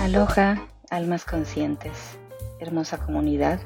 Aloha, 0.00 0.68
almas 0.88 1.24
conscientes, 1.24 2.16
hermosa 2.60 2.98
comunidad. 2.98 3.58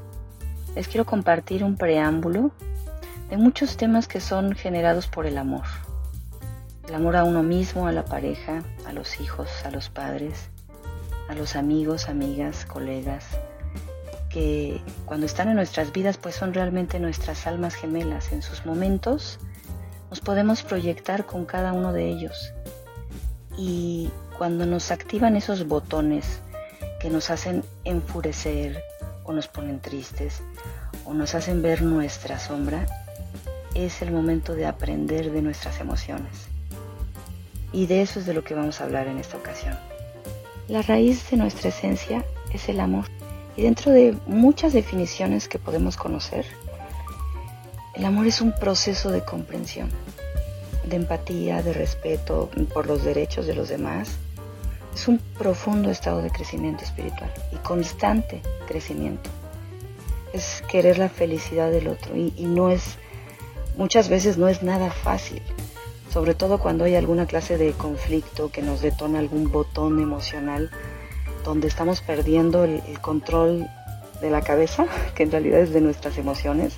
Les 0.74 0.88
quiero 0.88 1.04
compartir 1.04 1.62
un 1.64 1.76
preámbulo 1.76 2.52
de 3.28 3.36
muchos 3.36 3.76
temas 3.76 4.08
que 4.08 4.20
son 4.20 4.54
generados 4.54 5.06
por 5.06 5.26
el 5.26 5.36
amor. 5.36 5.64
El 6.88 6.94
amor 6.94 7.16
a 7.16 7.24
uno 7.24 7.42
mismo, 7.42 7.86
a 7.86 7.92
la 7.92 8.06
pareja, 8.06 8.62
a 8.86 8.94
los 8.94 9.20
hijos, 9.20 9.50
a 9.66 9.70
los 9.70 9.90
padres, 9.90 10.48
a 11.28 11.34
los 11.34 11.54
amigos, 11.54 12.08
amigas, 12.08 12.64
colegas, 12.64 13.26
que 14.30 14.80
cuando 15.04 15.26
están 15.26 15.50
en 15.50 15.56
nuestras 15.56 15.92
vidas 15.92 16.16
pues 16.16 16.34
son 16.34 16.54
realmente 16.54 16.98
nuestras 17.00 17.46
almas 17.46 17.74
gemelas. 17.74 18.32
En 18.32 18.40
sus 18.40 18.64
momentos 18.64 19.38
nos 20.08 20.20
podemos 20.20 20.62
proyectar 20.62 21.26
con 21.26 21.44
cada 21.44 21.74
uno 21.74 21.92
de 21.92 22.08
ellos. 22.08 22.54
Y 23.58 24.08
cuando 24.38 24.66
nos 24.66 24.92
activan 24.92 25.34
esos 25.34 25.66
botones 25.66 26.24
que 27.00 27.10
nos 27.10 27.28
hacen 27.28 27.64
enfurecer 27.84 28.82
o 29.24 29.32
nos 29.32 29.48
ponen 29.48 29.80
tristes 29.80 30.40
o 31.04 31.12
nos 31.12 31.34
hacen 31.34 31.60
ver 31.60 31.82
nuestra 31.82 32.38
sombra, 32.38 32.86
es 33.74 34.00
el 34.00 34.12
momento 34.12 34.54
de 34.54 34.66
aprender 34.66 35.32
de 35.32 35.42
nuestras 35.42 35.80
emociones. 35.80 36.46
Y 37.72 37.86
de 37.86 38.02
eso 38.02 38.20
es 38.20 38.26
de 38.26 38.32
lo 38.32 38.44
que 38.44 38.54
vamos 38.54 38.80
a 38.80 38.84
hablar 38.84 39.08
en 39.08 39.18
esta 39.18 39.36
ocasión. 39.36 39.76
La 40.68 40.82
raíz 40.82 41.28
de 41.30 41.36
nuestra 41.36 41.70
esencia 41.70 42.24
es 42.52 42.68
el 42.68 42.78
amor. 42.78 43.06
Y 43.56 43.62
dentro 43.62 43.90
de 43.90 44.16
muchas 44.26 44.72
definiciones 44.72 45.48
que 45.48 45.58
podemos 45.58 45.96
conocer, 45.96 46.46
el 47.96 48.04
amor 48.04 48.28
es 48.28 48.40
un 48.40 48.52
proceso 48.52 49.10
de 49.10 49.24
comprensión, 49.24 49.90
de 50.88 50.96
empatía, 50.96 51.62
de 51.62 51.72
respeto 51.72 52.50
por 52.72 52.86
los 52.86 53.04
derechos 53.04 53.46
de 53.46 53.54
los 53.54 53.68
demás. 53.68 54.10
Es 54.94 55.06
un 55.08 55.18
profundo 55.38 55.90
estado 55.90 56.22
de 56.22 56.30
crecimiento 56.30 56.84
espiritual 56.84 57.32
y 57.52 57.56
constante 57.56 58.42
crecimiento. 58.66 59.30
Es 60.32 60.62
querer 60.68 60.98
la 60.98 61.08
felicidad 61.08 61.70
del 61.70 61.88
otro 61.88 62.16
y, 62.16 62.32
no 62.46 62.70
es, 62.70 62.96
muchas 63.76 64.08
veces 64.08 64.38
no 64.38 64.48
es 64.48 64.62
nada 64.62 64.90
fácil, 64.90 65.42
sobre 66.10 66.34
todo 66.34 66.58
cuando 66.58 66.84
hay 66.84 66.96
alguna 66.96 67.26
clase 67.26 67.56
de 67.56 67.72
conflicto 67.72 68.50
que 68.50 68.62
nos 68.62 68.82
detona 68.82 69.18
algún 69.18 69.50
botón 69.50 70.00
emocional 70.00 70.70
donde 71.44 71.68
estamos 71.68 72.00
perdiendo 72.00 72.64
el, 72.64 72.82
control 73.00 73.66
de 74.20 74.30
la 74.30 74.42
cabeza, 74.42 74.86
que 75.14 75.22
en 75.22 75.30
realidad 75.30 75.60
es 75.60 75.72
de 75.72 75.80
nuestras 75.80 76.18
emociones, 76.18 76.76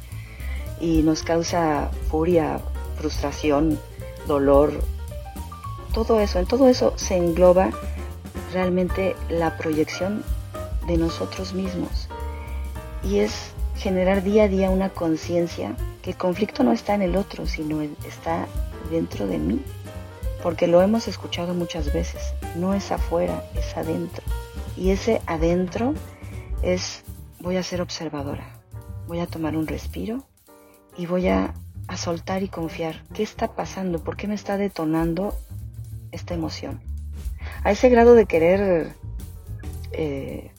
y 0.80 1.02
nos 1.02 1.22
causa 1.22 1.90
furia, 2.08 2.60
frustración, 2.96 3.78
dolor, 4.26 4.72
todo 5.92 6.20
eso, 6.20 6.38
en 6.38 6.46
todo 6.46 6.68
eso 6.68 6.92
se 6.96 7.16
engloba 7.16 7.70
realmente 8.52 9.16
la 9.28 9.56
proyección 9.56 10.22
de 10.86 10.96
nosotros 10.96 11.52
mismos. 11.52 12.08
Y 13.02 13.18
es 13.18 13.52
generar 13.76 14.22
día 14.22 14.44
a 14.44 14.48
día 14.48 14.70
una 14.70 14.90
conciencia 14.90 15.74
que 16.02 16.10
el 16.10 16.16
conflicto 16.16 16.64
no 16.64 16.72
está 16.72 16.94
en 16.94 17.02
el 17.02 17.16
otro, 17.16 17.46
sino 17.46 17.80
está 18.06 18.46
dentro 18.90 19.26
de 19.26 19.38
mí. 19.38 19.60
Porque 20.42 20.66
lo 20.66 20.80
hemos 20.80 21.06
escuchado 21.08 21.54
muchas 21.54 21.92
veces, 21.92 22.34
no 22.56 22.74
es 22.74 22.90
afuera, 22.92 23.44
es 23.54 23.76
adentro. 23.76 24.22
Y 24.76 24.90
ese 24.90 25.20
adentro 25.26 25.94
es, 26.62 27.02
voy 27.40 27.56
a 27.56 27.62
ser 27.62 27.82
observadora, 27.82 28.60
voy 29.06 29.20
a 29.20 29.26
tomar 29.26 29.56
un 29.56 29.66
respiro 29.66 30.24
y 30.96 31.06
voy 31.06 31.28
a, 31.28 31.54
soltar 31.96 32.42
y 32.42 32.48
confiar. 32.48 33.04
¿Qué 33.12 33.22
está 33.22 33.54
pasando? 33.54 34.02
¿Por 34.02 34.16
qué 34.16 34.28
me 34.28 34.34
está 34.34 34.56
detonando 34.56 35.34
esta 36.12 36.34
emoción? 36.34 36.80
A 37.64 37.72
ese 37.72 37.88
grado 37.88 38.14
de 38.14 38.26
querer 38.26 38.94
eh, 39.92 40.50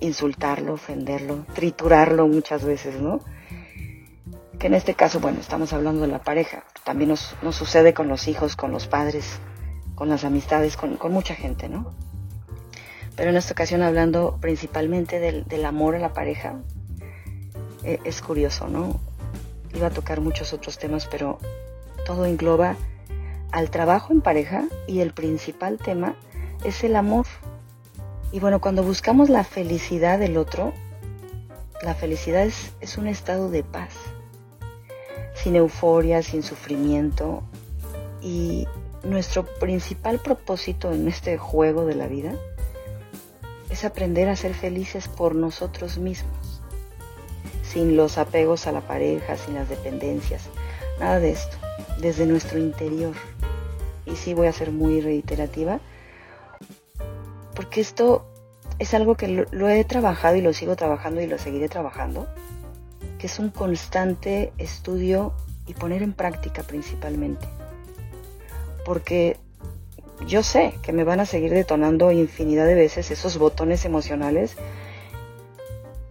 insultarlo, 0.00 0.74
ofenderlo, 0.74 1.46
triturarlo 1.54 2.26
muchas 2.26 2.64
veces, 2.64 3.00
¿no? 3.00 3.20
Que 4.58 4.66
en 4.66 4.74
este 4.74 4.94
caso, 4.94 5.20
bueno, 5.20 5.40
estamos 5.40 5.72
hablando 5.72 6.02
de 6.02 6.08
la 6.08 6.22
pareja. 6.22 6.64
También 6.84 7.10
nos, 7.10 7.36
sucede 7.52 7.94
con 7.94 8.08
los 8.08 8.26
hijos, 8.26 8.56
con 8.56 8.72
los 8.72 8.88
padres, 8.88 9.38
con 9.94 10.08
las 10.08 10.24
amistades, 10.24 10.76
con, 10.76 10.98
mucha 11.12 11.34
gente, 11.34 11.68
¿no? 11.68 11.94
pero 13.14 13.30
en 13.30 13.36
esta 13.36 13.52
ocasión 13.52 13.82
hablando 13.82 14.38
principalmente 14.40 15.20
del, 15.20 15.64
amor 15.64 15.94
a 15.94 15.98
la 15.98 16.12
pareja, 16.12 16.60
eh, 17.84 17.98
es 18.04 18.22
curioso, 18.22 18.68
¿no? 18.68 19.00
Iba 19.74 19.88
a 19.88 19.90
tocar 19.90 20.20
muchos 20.20 20.52
otros 20.52 20.78
temas, 20.78 21.06
pero 21.10 21.38
todo 22.04 22.26
engloba 22.26 22.76
al 23.50 23.70
trabajo 23.70 24.12
en 24.12 24.20
pareja 24.20 24.64
y 24.86 25.00
el 25.00 25.12
principal 25.12 25.78
tema 25.78 26.14
es 26.64 26.84
el 26.84 26.96
amor. 26.96 27.26
Y 28.32 28.40
bueno, 28.40 28.60
cuando 28.60 28.82
buscamos 28.82 29.28
la 29.28 29.44
felicidad 29.44 30.18
del 30.18 30.36
otro, 30.36 30.72
la 31.82 31.94
felicidad 31.94 32.44
es, 32.44 32.72
es 32.80 32.96
un 32.96 33.06
estado 33.06 33.50
de 33.50 33.62
paz, 33.62 33.92
sin 35.34 35.56
euforia, 35.56 36.22
sin 36.22 36.42
sufrimiento. 36.42 37.42
Y 38.20 38.66
nuestro 39.04 39.44
principal 39.44 40.18
propósito 40.18 40.92
en 40.92 41.08
este 41.08 41.36
juego 41.38 41.84
de 41.84 41.94
la 41.94 42.06
vida 42.06 42.34
es 43.68 43.84
aprender 43.84 44.28
a 44.28 44.36
ser 44.36 44.54
felices 44.54 45.08
por 45.08 45.34
nosotros 45.34 45.98
mismos, 45.98 46.41
sin 47.62 47.96
los 47.96 48.18
apegos 48.18 48.66
a 48.66 48.72
la 48.72 48.80
pareja, 48.80 49.36
sin 49.36 49.54
las 49.54 49.68
dependencias, 49.68 50.42
nada 51.00 51.20
de 51.20 51.30
esto, 51.30 51.56
desde 51.98 52.26
nuestro 52.26 52.58
interior. 52.58 53.14
Y 54.04 54.16
sí 54.16 54.34
voy 54.34 54.48
a 54.48 54.52
ser 54.52 54.72
muy 54.72 55.00
reiterativa, 55.00 55.80
porque 57.54 57.80
esto 57.80 58.26
es 58.78 58.94
algo 58.94 59.16
que 59.16 59.46
lo, 59.50 59.68
he 59.68 59.84
trabajado 59.84 60.36
y 60.36 60.40
lo 60.40 60.52
sigo 60.52 60.76
trabajando 60.76 61.20
y 61.20 61.26
lo 61.26 61.38
seguiré 61.38 61.68
trabajando, 61.68 62.26
que 63.18 63.26
es 63.26 63.38
un 63.38 63.50
constante 63.50 64.52
estudio 64.58 65.32
y 65.66 65.74
poner 65.74 66.02
en 66.02 66.12
práctica 66.12 66.62
principalmente. 66.62 67.46
Porque 68.84 69.36
yo 70.26 70.42
sé 70.42 70.74
que 70.82 70.92
me 70.92 71.04
van 71.04 71.20
a 71.20 71.26
seguir 71.26 71.52
detonando 71.52 72.10
infinidad 72.10 72.66
de 72.66 72.74
veces 72.74 73.10
esos 73.10 73.38
botones 73.38 73.84
emocionales, 73.84 74.56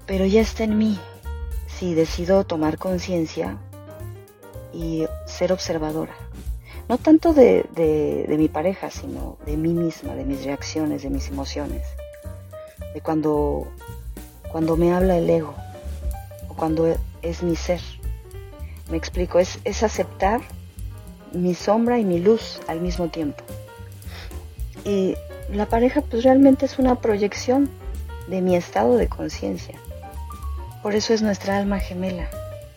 pero 0.05 0.25
ya 0.25 0.41
está 0.41 0.63
en 0.63 0.77
mí. 0.77 0.99
Si 1.81 1.95
decido 1.95 2.43
tomar 2.43 2.77
conciencia 2.77 3.57
y 4.71 5.07
ser 5.25 5.51
observadora. 5.51 6.13
No 6.87 6.99
tanto 6.99 7.33
de, 7.33 7.65
de, 7.73 8.35
mi 8.37 8.49
pareja, 8.49 8.91
sino 8.91 9.39
de 9.47 9.57
mí 9.57 9.73
misma, 9.73 10.13
de 10.13 10.23
mis 10.23 10.43
reacciones, 10.43 11.01
de 11.01 11.09
mis 11.09 11.29
emociones. 11.29 11.81
De 12.93 13.01
cuando, 13.01 13.67
cuando 14.51 14.77
me 14.77 14.93
habla 14.93 15.17
el 15.17 15.27
ego 15.27 15.55
o 16.49 16.53
cuando 16.53 16.95
es 17.23 17.41
mi 17.41 17.55
ser. 17.55 17.81
Me 18.91 18.97
explico, 18.97 19.39
es, 19.39 19.57
es 19.63 19.81
aceptar 19.81 20.39
mi 21.33 21.55
sombra 21.55 21.97
y 21.97 22.05
mi 22.05 22.19
luz 22.19 22.59
al 22.67 22.79
mismo 22.79 23.07
tiempo. 23.07 23.43
Y 24.85 25.15
la 25.51 25.65
pareja 25.65 26.01
pues 26.01 26.23
realmente 26.23 26.67
es 26.67 26.77
una 26.77 27.01
proyección 27.01 27.71
de 28.27 28.39
mi 28.43 28.55
estado 28.55 28.97
de 28.97 29.07
conciencia. 29.07 29.79
Por 30.81 30.95
eso 30.95 31.13
es 31.13 31.21
nuestra 31.21 31.57
alma 31.57 31.79
gemela. 31.79 32.27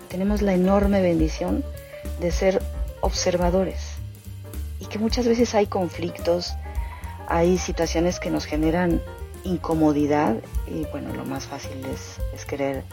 Tenemos 0.09 0.43
la 0.43 0.55
enorme 0.55 1.01
bendición 1.01 1.65
de 2.21 2.31
ser 2.31 2.63
observadores 3.01 3.93
y 4.79 4.87
que 4.87 4.99
muchas 4.99 5.27
veces 5.27 5.55
hay 5.55 5.67
conflictos, 5.67 6.55
hay 7.29 7.59
situaciones 7.59 8.21
que 8.21 8.31
nos 8.31 8.45
generan 8.45 9.01
incomodidad 9.45 10.37
y 10.67 10.85
bueno, 10.87 11.15
lo 11.15 11.25
más 11.25 11.47
fácil 11.47 11.85
es, 11.87 12.45
querer 12.45 12.85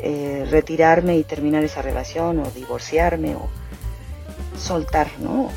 eh, 0.00 0.46
retirarme 0.50 1.16
y 1.16 1.24
terminar 1.24 1.64
esa 1.64 1.82
relación 1.82 2.38
o 2.40 2.50
divorciarme 2.50 3.34
o 3.34 3.48
soltar, 4.58 5.08
¿no? 5.20 5.50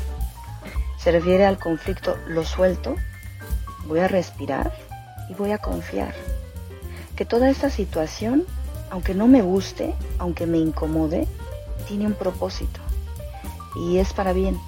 se 0.98 1.12
refiere 1.12 1.46
al 1.46 1.58
conflicto, 1.58 2.16
lo 2.26 2.44
suelto, 2.44 2.96
voy 3.86 4.00
a 4.00 4.08
respirar 4.08 4.72
y 5.30 5.34
voy 5.34 5.52
a 5.52 5.58
confiar. 5.58 6.14
Que 7.16 7.24
toda 7.24 7.48
esta 7.48 7.70
situación, 7.70 8.44
aunque 8.90 9.14
no 9.14 9.26
me 9.26 9.42
guste, 9.42 9.94
aunque 10.18 10.46
me 10.46 10.58
incomode, 10.58 11.26
tiene 11.86 12.06
un 12.06 12.14
propósito 12.14 12.80
y 13.76 13.98
es 13.98 14.12
para 14.12 14.32
bien. 14.32 14.58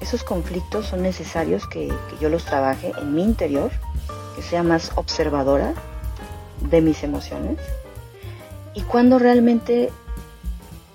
Esos 0.00 0.24
conflictos 0.24 0.86
son 0.86 1.02
necesarios 1.02 1.66
que, 1.66 1.92
yo 2.20 2.28
los 2.28 2.44
trabaje 2.44 2.92
en 2.98 3.14
mi 3.14 3.22
interior, 3.22 3.70
que 4.34 4.42
sea 4.42 4.62
más 4.62 4.92
observadora 4.94 5.74
de 6.70 6.80
mis 6.80 7.02
emociones 7.02 7.58
y 8.74 8.82
cuando 8.82 9.18
realmente 9.18 9.90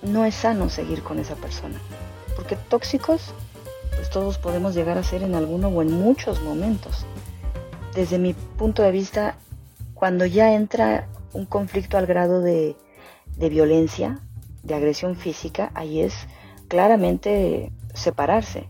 no 0.02 0.26
es 0.26 0.36
sano 0.36 0.70
seguir 0.70 1.04
con 1.04 1.20
esa 1.20 1.36
persona. 1.36 1.80
Porque 2.36 2.56
tóxicos 2.56 3.34
pues 3.96 4.10
todos 4.10 4.38
podemos 4.38 4.76
llegar 4.76 4.98
a 4.98 5.04
ser 5.04 5.24
en 5.24 5.36
alguno 5.36 5.70
o 5.70 5.82
en 5.82 5.92
muchos 5.92 6.42
momentos. 6.42 7.06
Desde 7.94 8.18
mi 8.18 8.34
punto 8.34 8.82
de 8.82 8.92
vista, 8.92 9.36
cuando 9.94 10.26
ya 10.26 10.54
entra 10.54 11.08
un 11.36 11.46
conflicto 11.46 11.98
al 11.98 12.06
grado 12.06 12.42
de, 12.42 12.76
violencia, 13.38 14.20
de 14.64 14.74
agresión 14.74 15.16
física, 15.16 15.72
ahí 15.76 16.02
es 16.02 16.14
claramente 16.68 17.72
separarse. 17.94 18.70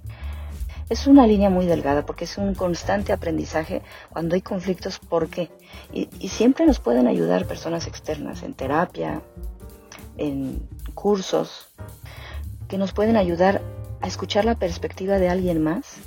es 0.90 1.08
una 1.08 1.26
línea 1.26 1.50
muy 1.50 1.66
delgada 1.66 2.06
porque 2.06 2.26
es 2.26 2.38
un 2.38 2.54
constante 2.56 3.14
aprendizaje 3.14 3.82
cuando 4.10 4.36
hay 4.36 4.42
conflictos, 4.42 5.00
¿por 5.00 5.30
qué? 5.30 5.50
Y, 5.94 6.10
y 6.20 6.30
siempre 6.30 6.66
nos 6.66 6.80
pueden 6.80 7.08
ayudar 7.08 7.48
personas 7.48 7.88
externas 7.88 8.44
en 8.44 8.54
terapia, 8.54 9.22
en 10.18 10.68
cursos, 10.94 11.70
que 12.68 12.78
nos 12.78 12.94
pueden 12.94 13.16
ayudar 13.16 13.62
a 14.02 14.08
escuchar 14.08 14.46
la 14.46 14.56
perspectiva 14.56 15.20
de 15.20 15.30
alguien 15.30 15.64
más, 15.64 15.98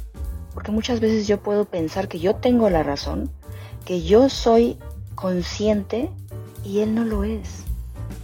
porque 0.55 0.72
muchas 0.72 1.00
veces 1.00 1.26
yo 1.26 1.40
puedo 1.40 1.66
pensar 1.66 2.08
que 2.08 2.19
yo 2.19 2.34
tengo 2.37 2.69
la 2.69 2.82
razón, 2.82 3.31
que 3.84 4.02
yo 4.02 4.28
soy 4.28 4.78
consciente 5.14 6.10
y 6.69 6.81
él 6.81 6.94
no 6.94 7.05
lo 7.05 7.25
es. 7.25 7.65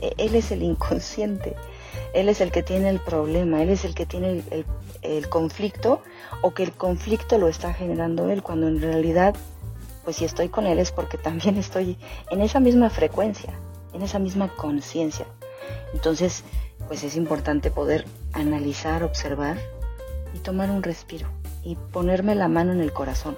E, 0.02 0.12
él 0.19 0.35
es 0.35 0.50
el 0.52 0.62
inconsciente, 0.62 1.56
él 2.12 2.29
es 2.29 2.41
el 2.41 2.52
que 2.52 2.62
tiene 2.62 2.91
el 2.91 3.00
problema, 3.00 3.62
él 3.62 3.70
es 3.70 3.85
el 3.85 3.94
que 3.94 4.05
tiene 4.05 4.44
el, 4.50 4.67
el 5.02 5.29
conflicto 5.29 6.02
o 6.43 6.52
que 6.52 6.62
el 6.62 6.73
conflicto 6.73 7.38
lo 7.38 7.49
está 7.49 7.73
generando 7.73 8.31
él, 8.31 8.43
cuando 8.43 8.69
en 8.69 8.81
realidad, 8.81 9.35
pues 10.05 10.17
si 10.17 10.26
estoy 10.26 10.50
con 10.50 10.67
él 10.67 10.79
es 10.79 10.93
porque 10.93 11.17
también 11.19 11.56
estoy 11.56 11.96
en 12.31 12.43
esa 12.43 12.61
misma 12.61 12.91
frecuencia, 12.91 13.55
en 13.94 14.02
esa 14.02 14.19
misma 14.19 14.49
conciencia. 14.49 15.26
Entonces, 15.94 16.44
pues 16.87 17.02
es 17.02 17.17
importante 17.17 17.70
poder 17.70 18.05
analizar, 18.32 19.05
observar 19.05 19.56
y 20.35 20.38
tomar 20.41 20.70
un 20.70 20.82
respiro 20.82 21.29
y 21.62 21.76
ponerme 21.76 22.35
la 22.35 22.49
mano 22.49 22.73
en 22.73 22.81
el 22.81 22.93
corazón. 22.93 23.37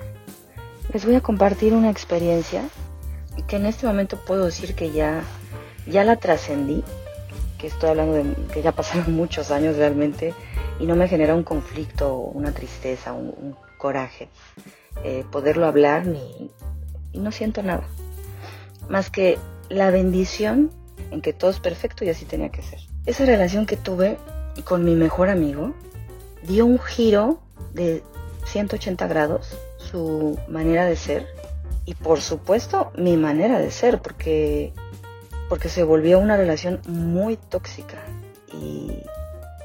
Les 0.93 1.05
voy 1.05 1.15
a 1.15 1.21
compartir 1.21 1.75
una 1.75 1.91
experiencia 1.91 2.63
que 3.43 3.57
en 3.57 3.67
este 3.67 3.87
momento 3.87 4.19
puedo 4.25 4.47
decir 4.47 4.75
que 4.75 4.91
ya, 4.93 5.23
ya 5.87 6.05
la 6.05 6.17
trascendí, 6.17 6.83
que 7.59 7.67
estoy 7.69 7.91
hablando 7.91 8.15
de 8.15 8.35
que 8.53 8.63
ya 8.63 8.73
pasaron 8.73 9.13
muchos 9.17 9.51
años 9.51 9.77
realmente 9.77 10.35
y 10.79 10.87
no 10.87 10.97
me 10.97 11.09
genera 11.09 11.35
un 11.35 11.43
conflicto, 11.43 12.17
una 12.17 12.53
tristeza, 12.53 13.13
un, 13.13 13.57
coraje. 13.79 14.31
Eh, 15.05 15.25
poderlo 15.31 15.67
hablar 15.67 16.07
ni, 16.07 16.51
y 17.13 17.19
no 17.19 17.31
siento 17.31 17.63
nada. 17.63 17.87
Más 18.89 19.11
que 19.11 19.39
la 19.69 19.91
bendición 19.91 20.71
en 21.11 21.21
que 21.21 21.33
todo 21.33 21.51
es 21.51 21.61
perfecto 21.61 22.05
y 22.05 22.09
así 22.09 22.25
tenía 22.25 22.49
que 22.49 22.63
ser. 22.63 22.81
Esa 23.05 23.27
relación 23.27 23.67
que 23.67 23.77
tuve 23.77 24.17
con 24.65 24.85
mi 24.85 24.95
mejor 24.95 25.29
amigo 25.29 25.75
dio 26.43 26.65
un 26.65 26.79
giro 26.79 27.41
de 27.75 28.03
180 28.47 29.07
grados, 29.07 29.57
su 29.79 30.39
manera 30.49 30.87
de 30.87 30.97
ser 30.97 31.27
y 31.87 31.95
por 31.95 32.21
supuesto 32.21 32.91
mi 32.97 33.17
manera 33.17 33.59
de 33.59 33.71
ser, 33.71 34.03
porque, 34.03 34.73
porque 35.49 35.69
se 35.69 35.85
volvió 35.85 36.19
una 36.19 36.37
relación 36.37 36.81
muy 36.89 37.37
tóxica 37.37 37.99
y, 38.53 38.93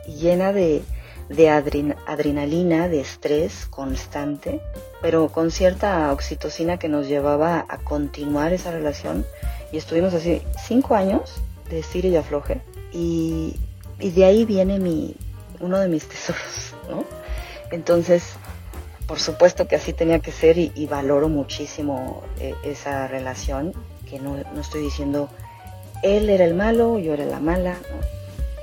llena 0.08 0.54
de, 0.54 0.84
de 1.30 1.50
adrenalina, 1.50 2.88
de 2.88 3.02
estrés 3.02 3.66
constante, 3.66 4.62
pero 5.02 5.30
con 5.30 5.52
cierta 5.52 6.12
oxitocina 6.12 6.78
que 6.78 6.90
nos 6.90 7.08
llevaba 7.08 7.66
a 7.68 7.78
continuar 7.80 8.54
esa 8.54 8.72
relación 8.72 9.26
y 9.72 9.78
estuvimos 9.78 10.14
así 10.14 10.42
cinco 10.68 10.96
años 10.96 11.42
de 11.70 11.80
estilo 11.80 12.10
y 12.10 12.18
afloje 12.18 12.62
y, 12.94 13.56
de 14.00 14.26
ahí 14.26 14.46
viene 14.46 14.80
mi, 14.80 15.16
uno 15.60 15.80
de 15.80 15.88
mis 15.88 16.08
tesoros, 16.08 16.74
¿no? 16.90 17.06
Entonces, 17.72 18.34
por 19.12 19.20
supuesto 19.20 19.68
que 19.68 19.76
así 19.76 19.92
tenía 19.92 20.20
que 20.20 20.32
ser 20.32 20.58
y, 20.58 20.88
valoro 20.90 21.28
muchísimo 21.28 22.24
eh, 22.40 22.56
esa 22.64 23.10
relación, 23.10 23.74
que 24.10 24.22
no, 24.22 24.38
no, 24.38 24.62
estoy 24.62 24.84
diciendo 24.84 25.28
él 26.02 26.30
era 26.30 26.46
el 26.46 26.54
malo, 26.54 26.98
yo 26.98 27.14
era 27.14 27.26
la 27.26 27.42
mala, 27.42 27.76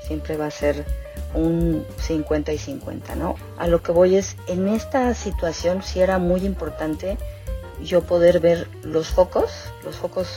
siempre 0.06 0.38
va 0.38 0.46
a 0.46 0.50
ser 0.50 0.86
un 1.34 1.84
50 1.98 2.54
y 2.54 2.56
50, 2.56 3.14
¿no? 3.16 3.34
A 3.58 3.66
lo 3.66 3.82
que 3.82 3.92
voy 3.92 4.16
es, 4.16 4.38
en 4.46 4.68
esta 4.68 5.12
situación 5.12 5.82
sí 5.82 6.00
era 6.00 6.18
muy 6.18 6.46
importante 6.46 7.18
yo 7.82 8.04
poder 8.04 8.40
ver 8.40 8.68
los 8.82 9.08
focos, 9.08 9.52
los 9.84 9.96
focos 9.96 10.30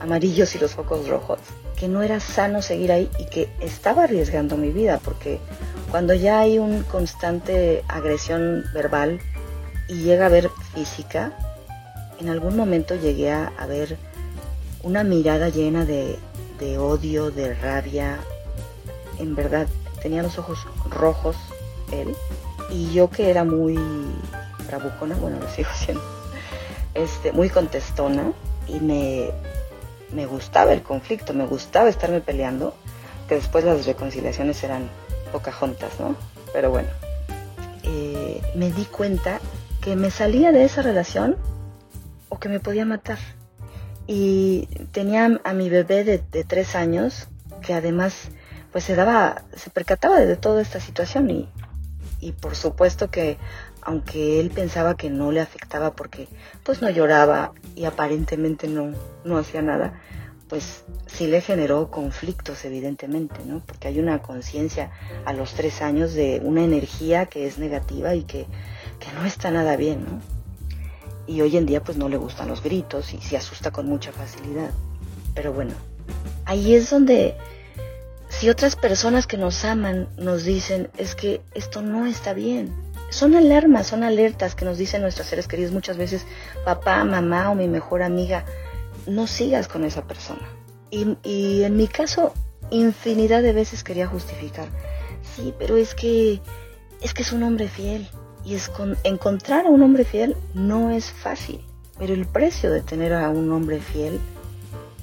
amarillos 0.00 0.56
y 0.56 0.58
los 0.58 0.72
focos 0.72 1.06
rojos, 1.06 1.38
que 1.76 1.86
no 1.86 2.02
era 2.02 2.18
sano 2.18 2.60
seguir 2.60 2.90
ahí 2.90 3.08
y 3.20 3.26
que 3.26 3.48
estaba 3.60 4.02
arriesgando 4.02 4.56
mi 4.56 4.72
vida, 4.72 4.98
porque 5.04 5.38
cuando 5.92 6.12
ya 6.12 6.40
hay 6.40 6.58
un 6.58 6.82
constante 6.82 7.84
agresión 7.86 8.64
verbal 8.74 9.20
y 9.88 10.02
llega 10.02 10.26
a 10.26 10.28
ver 10.28 10.50
física, 10.74 11.32
en 12.20 12.28
algún 12.28 12.56
momento 12.56 12.94
llegué 12.94 13.32
a, 13.32 13.50
ver 13.68 13.96
una 14.82 15.04
mirada 15.04 15.48
llena 15.48 15.84
de, 15.84 16.18
de 16.58 16.78
odio, 16.78 17.30
de 17.30 17.54
rabia, 17.54 18.18
en 19.18 19.34
verdad 19.34 19.66
tenía 20.02 20.22
los 20.22 20.38
ojos 20.38 20.66
rojos 20.90 21.36
él, 21.92 22.14
y 22.70 22.92
yo 22.92 23.10
que 23.10 23.30
era 23.30 23.44
muy 23.44 23.78
bravucona, 24.66 25.16
bueno, 25.16 25.38
lo 25.40 25.48
sigo 25.50 25.70
siendo, 25.74 26.02
este, 26.94 27.32
muy 27.32 27.50
contestona, 27.50 28.32
y 28.66 28.80
me 28.80 29.30
me 30.14 30.26
gustaba 30.26 30.72
el 30.72 30.82
conflicto, 30.82 31.34
me 31.34 31.44
gustaba 31.44 31.88
estarme 31.88 32.20
peleando, 32.20 32.74
que 33.28 33.34
después 33.34 33.64
las 33.64 33.84
reconciliaciones 33.84 34.62
eran 34.62 34.88
juntas, 35.58 35.90
¿no? 35.98 36.14
Pero 36.52 36.70
bueno, 36.70 36.88
eh, 37.82 38.40
me 38.54 38.70
di 38.70 38.84
cuenta 38.84 39.40
que 39.84 39.96
me 39.96 40.10
salía 40.10 40.50
de 40.50 40.64
esa 40.64 40.80
relación 40.80 41.36
o 42.30 42.38
que 42.38 42.48
me 42.48 42.58
podía 42.58 42.86
matar. 42.86 43.18
Y 44.06 44.66
tenía 44.92 45.38
a 45.44 45.52
mi 45.52 45.68
bebé 45.68 46.04
de, 46.04 46.18
tres 46.44 46.74
años, 46.74 47.28
que 47.60 47.74
además 47.74 48.30
pues 48.72 48.84
se 48.84 48.96
daba, 48.96 49.44
se 49.54 49.68
percataba 49.68 50.20
de 50.20 50.36
toda 50.36 50.62
esta 50.62 50.80
situación 50.80 51.28
y, 51.28 51.50
y 52.18 52.32
por 52.32 52.56
supuesto 52.56 53.10
que 53.10 53.36
aunque 53.82 54.40
él 54.40 54.50
pensaba 54.50 54.96
que 54.96 55.10
no 55.10 55.30
le 55.32 55.42
afectaba 55.42 55.92
porque 55.92 56.28
pues 56.62 56.80
no 56.80 56.88
lloraba 56.88 57.52
y 57.74 57.84
aparentemente 57.84 58.68
no, 58.68 58.92
no 59.24 59.36
hacía 59.36 59.60
nada, 59.60 60.00
pues 60.48 60.84
sí 61.06 61.26
le 61.26 61.42
generó 61.42 61.90
conflictos 61.90 62.64
evidentemente, 62.64 63.40
¿no? 63.44 63.60
Porque 63.60 63.88
hay 63.88 63.98
una 63.98 64.22
conciencia 64.22 64.90
a 65.26 65.34
los 65.34 65.52
tres 65.52 65.82
años 65.82 66.14
de 66.14 66.40
una 66.42 66.64
energía 66.64 67.26
que 67.26 67.46
es 67.46 67.58
negativa 67.58 68.14
y 68.14 68.24
que, 68.24 68.46
que 69.04 69.12
no 69.12 69.24
está 69.24 69.50
nada 69.50 69.76
bien, 69.76 70.04
¿no? 70.04 70.20
Y 71.26 71.40
hoy 71.40 71.56
en 71.56 71.66
día 71.66 71.82
pues 71.82 71.96
no 71.96 72.08
le 72.08 72.16
gustan 72.16 72.48
los 72.48 72.62
gritos 72.62 73.12
y 73.12 73.20
se 73.20 73.36
asusta 73.36 73.70
con 73.70 73.86
mucha 73.86 74.12
facilidad. 74.12 74.70
Pero 75.34 75.52
bueno, 75.52 75.74
ahí 76.44 76.74
es 76.74 76.90
donde 76.90 77.36
si 78.28 78.48
otras 78.48 78.76
personas 78.76 79.26
que 79.26 79.36
nos 79.36 79.64
aman 79.64 80.08
nos 80.16 80.44
dicen 80.44 80.90
es 80.96 81.14
que 81.14 81.40
esto 81.54 81.82
no 81.82 82.06
está 82.06 82.34
bien, 82.34 82.74
son 83.10 83.34
alarmas, 83.34 83.86
son 83.86 84.02
alertas 84.02 84.54
que 84.54 84.64
nos 84.64 84.78
dicen 84.78 85.02
nuestros 85.02 85.28
seres 85.28 85.48
queridos 85.48 85.72
muchas 85.72 85.96
veces, 85.96 86.26
papá, 86.64 87.04
mamá 87.04 87.50
o 87.50 87.54
mi 87.54 87.68
mejor 87.68 88.02
amiga, 88.02 88.44
no 89.06 89.26
sigas 89.26 89.68
con 89.68 89.84
esa 89.84 90.06
persona. 90.06 90.48
Y, 90.90 91.62
en 91.64 91.76
mi 91.76 91.88
caso, 91.88 92.32
infinidad 92.70 93.42
de 93.42 93.52
veces 93.52 93.82
quería 93.82 94.06
justificar, 94.06 94.68
sí, 95.34 95.52
pero 95.58 95.76
es 95.76 95.94
que 95.94 96.40
es 97.00 97.12
que 97.12 97.22
es 97.22 97.32
un 97.32 97.42
hombre 97.42 97.68
fiel 97.68 98.08
y 98.44 98.54
es 98.54 98.68
con, 98.68 98.96
encontrar 99.04 99.66
a 99.66 99.70
un 99.70 99.82
hombre 99.82 100.04
fiel 100.04 100.36
no 100.54 100.90
es 100.90 101.10
fácil, 101.10 101.60
pero 101.98 102.14
el 102.14 102.26
precio 102.26 102.70
de 102.70 102.82
tener 102.82 103.12
a 103.12 103.30
un 103.30 103.50
hombre 103.52 103.80
fiel 103.80 104.20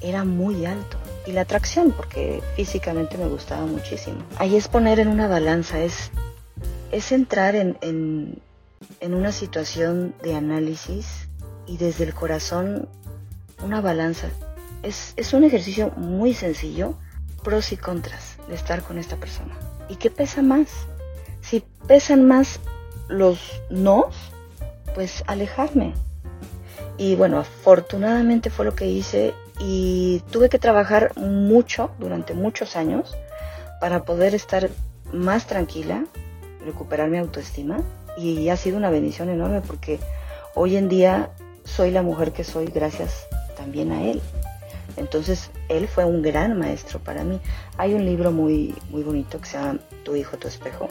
era 0.00 0.24
muy 0.24 0.66
alto 0.66 0.96
y 1.26 1.32
la 1.32 1.42
atracción 1.42 1.92
porque 1.92 2.42
físicamente 2.56 3.16
me 3.16 3.28
gustaba 3.28 3.66
muchísimo. 3.66 4.18
Ahí 4.38 4.56
es 4.56 4.68
poner 4.68 4.98
en 4.98 5.08
una 5.08 5.28
balanza, 5.28 5.80
es 5.80 6.10
es 6.92 7.10
entrar 7.10 7.56
en, 7.56 7.78
en, 7.80 9.14
una 9.14 9.32
situación 9.32 10.14
de 10.22 10.34
análisis 10.34 11.28
y 11.66 11.78
desde 11.78 12.04
el 12.04 12.14
corazón 12.14 12.88
una 13.64 13.80
balanza. 13.80 14.28
Es, 14.82 15.14
es, 15.16 15.32
un 15.32 15.42
ejercicio 15.44 15.90
muy 15.96 16.34
sencillo, 16.34 16.94
pros 17.42 17.72
y 17.72 17.76
contras 17.78 18.36
de 18.46 18.54
estar 18.54 18.82
con 18.82 18.98
esta 18.98 19.16
persona. 19.16 19.58
¿Y 19.88 19.96
qué 19.96 20.10
pesa 20.10 20.42
más? 20.42 20.68
Si 21.40 21.64
pesan 21.88 22.26
más 22.26 22.60
los 23.12 23.62
no, 23.70 24.06
pues 24.94 25.22
alejarme. 25.26 25.94
Y 26.98 27.14
bueno, 27.14 27.38
afortunadamente 27.38 28.50
fue 28.50 28.64
lo 28.64 28.74
que 28.74 28.86
hice 28.86 29.34
y 29.58 30.22
tuve 30.30 30.48
que 30.48 30.58
trabajar 30.58 31.12
mucho 31.16 31.90
durante 31.98 32.34
muchos 32.34 32.76
años 32.76 33.16
para 33.80 34.04
poder 34.04 34.34
estar 34.34 34.70
más 35.12 35.46
tranquila, 35.46 36.04
recuperar 36.64 37.08
mi 37.08 37.18
autoestima 37.18 37.78
y 38.16 38.48
ha 38.48 38.56
sido 38.56 38.76
una 38.76 38.90
bendición 38.90 39.28
enorme 39.28 39.60
porque 39.60 39.98
hoy 40.54 40.76
en 40.76 40.88
día 40.88 41.30
soy 41.64 41.90
la 41.90 42.02
mujer 42.02 42.32
que 42.32 42.44
soy 42.44 42.66
gracias 42.66 43.26
también 43.56 43.92
a 43.92 44.02
él. 44.02 44.20
Entonces, 44.96 45.50
él 45.68 45.88
fue 45.88 46.04
un 46.04 46.20
gran 46.20 46.58
maestro 46.58 46.98
para 46.98 47.24
mí. 47.24 47.40
Hay 47.78 47.94
un 47.94 48.04
libro 48.04 48.30
muy, 48.30 48.74
muy 48.90 49.02
bonito 49.02 49.40
que 49.40 49.46
se 49.46 49.58
llama 49.58 49.78
Tu 50.04 50.16
hijo, 50.16 50.36
tu 50.36 50.48
espejo. 50.48 50.88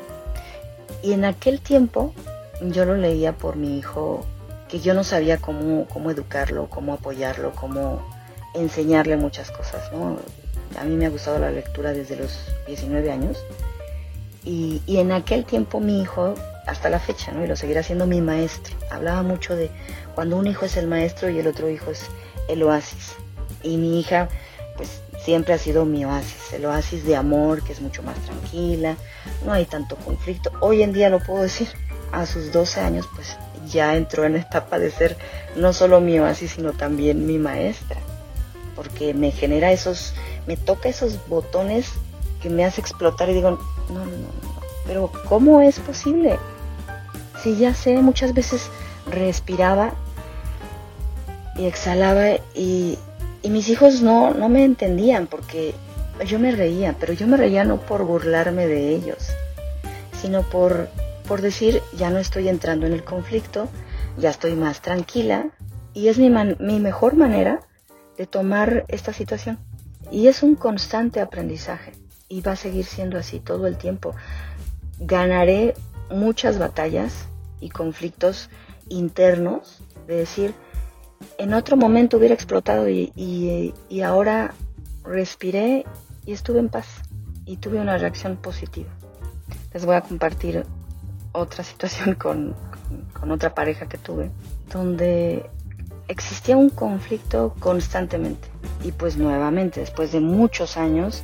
Y 1.04 1.14
en 1.14 1.26
aquel 1.26 1.62
tiempo 1.62 2.14
yo 2.62 2.86
lo 2.86 2.96
leía 2.96 3.34
por 3.34 3.56
mi 3.56 3.78
hijo, 3.78 4.26
que 4.68 4.80
yo 4.80 4.94
no 4.94 5.04
sabía 5.04 5.38
cómo, 5.38 5.88
cómo 5.88 6.12
educarlo, 6.12 6.70
cómo 6.70 6.94
apoyarlo, 6.94 7.52
cómo 7.54 8.02
enseñarle 8.54 9.18
muchas 9.18 9.52
cosas. 9.52 9.92
¿no? 9.92 10.18
A 10.80 10.84
mí 10.84 10.96
me 10.96 11.06
ha 11.06 11.10
gustado 11.10 11.40
la 11.40 11.52
lectura 11.52 11.94
desde 11.94 12.16
los 12.16 12.48
19 12.68 13.12
años 13.12 13.38
Y, 14.44 14.82
y 14.86 14.98
en 14.98 15.12
aquel 15.12 15.46
tiempo 15.46 15.80
mi 15.80 16.02
hijo, 16.02 16.36
hasta 16.68 16.90
la 16.90 17.00
fecha, 17.00 17.32
¿no? 17.32 17.44
y 17.44 17.48
lo 17.48 17.56
seguirá 17.56 17.84
siendo 17.84 18.08
mi 18.08 18.22
maestro, 18.22 18.76
hablaba 18.90 19.24
mucho 19.24 19.56
de 19.56 19.70
cuando 20.16 20.38
un 20.38 20.48
hijo 20.48 20.66
es 20.66 20.78
el 20.78 20.88
maestro 20.88 21.30
y 21.30 21.40
el 21.40 21.48
otro 21.48 21.70
hijo 21.70 21.92
es 21.92 22.06
el 22.48 22.64
oasis. 22.64 23.16
Y 23.64 23.78
mi 23.78 24.00
hija, 24.00 24.30
pues 24.78 25.02
siempre 25.24 25.54
ha 25.54 25.58
sido 25.58 25.86
mi 25.86 26.06
oasis, 26.06 26.54
el 26.54 26.66
oasis 26.66 27.06
de 27.06 27.16
amor, 27.16 27.64
que 27.64 27.74
es 27.74 27.82
mucho 27.82 28.04
más 28.04 28.18
tranquila, 28.20 28.96
no 29.46 29.54
hay 29.54 29.66
tanto 29.66 29.96
conflicto. 29.96 30.52
Hoy 30.60 30.82
en 30.82 30.94
día 30.94 31.10
lo 31.10 31.20
puedo 31.20 31.44
decir, 31.44 31.68
a 32.12 32.26
sus 32.26 32.52
12 32.52 32.82
años, 32.82 33.08
pues 33.16 33.38
ya 33.68 33.96
entró 33.96 34.26
en 34.26 34.36
etapa 34.36 34.80
de 34.80 34.92
ser 34.92 35.18
no 35.56 35.74
solo 35.74 36.02
mi 36.02 36.20
oasis, 36.20 36.52
sino 36.52 36.74
también 36.74 37.26
mi 37.26 37.38
maestra, 37.38 37.98
porque 38.76 39.14
me 39.14 39.32
genera 39.32 39.72
esos, 39.72 40.14
me 40.48 40.58
toca 40.58 40.90
esos 40.90 41.28
botones 41.28 41.90
que 42.42 42.50
me 42.50 42.66
hace 42.66 42.82
explotar 42.82 43.30
y 43.30 43.34
digo, 43.34 43.52
no, 43.90 44.00
no, 44.00 44.06
no, 44.06 44.28
pero 44.86 45.12
¿cómo 45.30 45.62
es 45.62 45.80
posible? 45.80 46.38
Si 47.42 47.56
ya 47.56 47.74
sé, 47.74 47.98
muchas 48.02 48.34
veces 48.34 48.70
respiraba 49.10 49.94
y 51.56 51.66
exhalaba 51.66 52.36
y, 52.54 52.98
y 53.42 53.50
mis 53.50 53.70
hijos 53.70 54.02
no, 54.02 54.34
no 54.34 54.50
me 54.50 54.64
entendían 54.64 55.28
porque 55.28 55.74
yo 56.26 56.40
me 56.40 56.52
reía, 56.52 56.96
pero 57.00 57.14
yo 57.14 57.28
me 57.28 57.38
reía 57.38 57.64
no 57.64 57.78
por 57.78 58.04
burlarme 58.04 58.68
de 58.68 58.96
ellos, 58.96 59.30
sino 60.22 60.44
por, 60.44 60.90
por 61.28 61.42
decir, 61.42 61.82
ya 61.98 62.10
no 62.10 62.20
estoy 62.20 62.48
entrando 62.48 62.86
en 62.86 62.94
el 62.94 63.04
conflicto, 63.04 63.68
ya 64.18 64.30
estoy 64.30 64.56
más 64.56 64.82
tranquila 64.82 65.50
y 65.94 66.10
es 66.10 66.20
mi, 66.20 66.30
mi 66.30 66.80
mejor 66.80 67.16
manera 67.16 67.62
de 68.18 68.28
tomar 68.28 68.86
esta 68.88 69.14
situación. 69.14 69.58
Y 70.12 70.28
es 70.28 70.44
un 70.44 70.56
constante 70.56 71.22
aprendizaje 71.22 71.94
y 72.28 72.42
va 72.42 72.54
a 72.54 72.58
seguir 72.58 72.86
siendo 72.86 73.18
así 73.18 73.40
todo 73.40 73.66
el 73.68 73.78
tiempo. 73.78 74.14
Ganaré 75.00 75.74
muchas 76.10 76.60
batallas 76.60 77.28
y 77.60 77.70
conflictos 77.70 78.50
internos 78.90 79.82
de 80.08 80.18
decir, 80.18 80.54
en 81.38 81.54
otro 81.54 81.78
momento 81.78 82.18
hubiera 82.18 82.34
explotado 82.34 82.90
y, 82.90 83.12
y, 83.16 84.02
ahora 84.02 84.54
respiré 85.04 85.86
y 86.26 86.34
estuve 86.34 86.60
en 86.60 86.70
paz 86.70 86.88
y 87.46 87.58
tuve 87.58 87.80
una 87.80 87.98
reacción 87.98 88.38
positiva. 88.38 88.90
Les 89.74 89.86
voy 89.86 89.96
a 89.96 90.02
compartir 90.02 90.66
otra 91.32 91.64
situación 91.64 92.16
con, 92.20 92.56
con 93.14 93.32
otra 93.32 93.54
pareja 93.54 93.88
que 93.88 93.98
tuve, 93.98 94.32
donde 94.72 95.50
existía 96.08 96.58
un 96.58 96.70
conflicto 96.70 97.56
constantemente. 97.60 98.48
Y 98.84 98.92
pues 98.92 99.18
nuevamente, 99.18 99.80
después 99.80 100.12
de 100.12 100.20
muchos 100.20 100.78
años, 100.78 101.24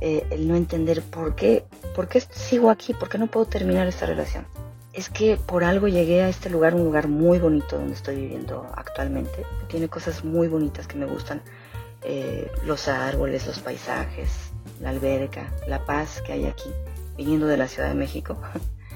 eh, 0.00 0.26
el 0.30 0.48
no 0.48 0.56
entender 0.56 1.02
por 1.02 1.34
qué, 1.34 1.64
por 1.94 2.08
qué 2.08 2.20
sigo 2.20 2.70
aquí, 2.70 2.94
por 2.94 3.08
qué 3.08 3.18
no 3.18 3.26
puedo 3.26 3.46
terminar 3.46 3.86
esta 3.86 4.06
relación 4.06 4.46
es 4.94 5.08
que 5.08 5.36
por 5.36 5.64
algo 5.64 5.88
llegué 5.88 6.22
a 6.22 6.28
este 6.28 6.48
lugar, 6.48 6.74
un 6.74 6.84
lugar 6.84 7.08
muy 7.08 7.38
bonito 7.38 7.76
donde 7.76 7.94
estoy 7.94 8.16
viviendo 8.16 8.66
actualmente. 8.76 9.44
Tiene 9.68 9.88
cosas 9.88 10.24
muy 10.24 10.46
bonitas 10.46 10.86
que 10.86 10.96
me 10.96 11.04
gustan. 11.04 11.42
Eh, 12.02 12.50
los 12.64 12.86
árboles, 12.86 13.46
los 13.46 13.58
paisajes, 13.58 14.30
la 14.80 14.90
alberca, 14.90 15.52
la 15.66 15.84
paz 15.84 16.22
que 16.24 16.32
hay 16.32 16.46
aquí, 16.46 16.70
viniendo 17.16 17.46
de 17.46 17.56
la 17.56 17.66
Ciudad 17.66 17.88
de 17.88 17.94
México. 17.94 18.38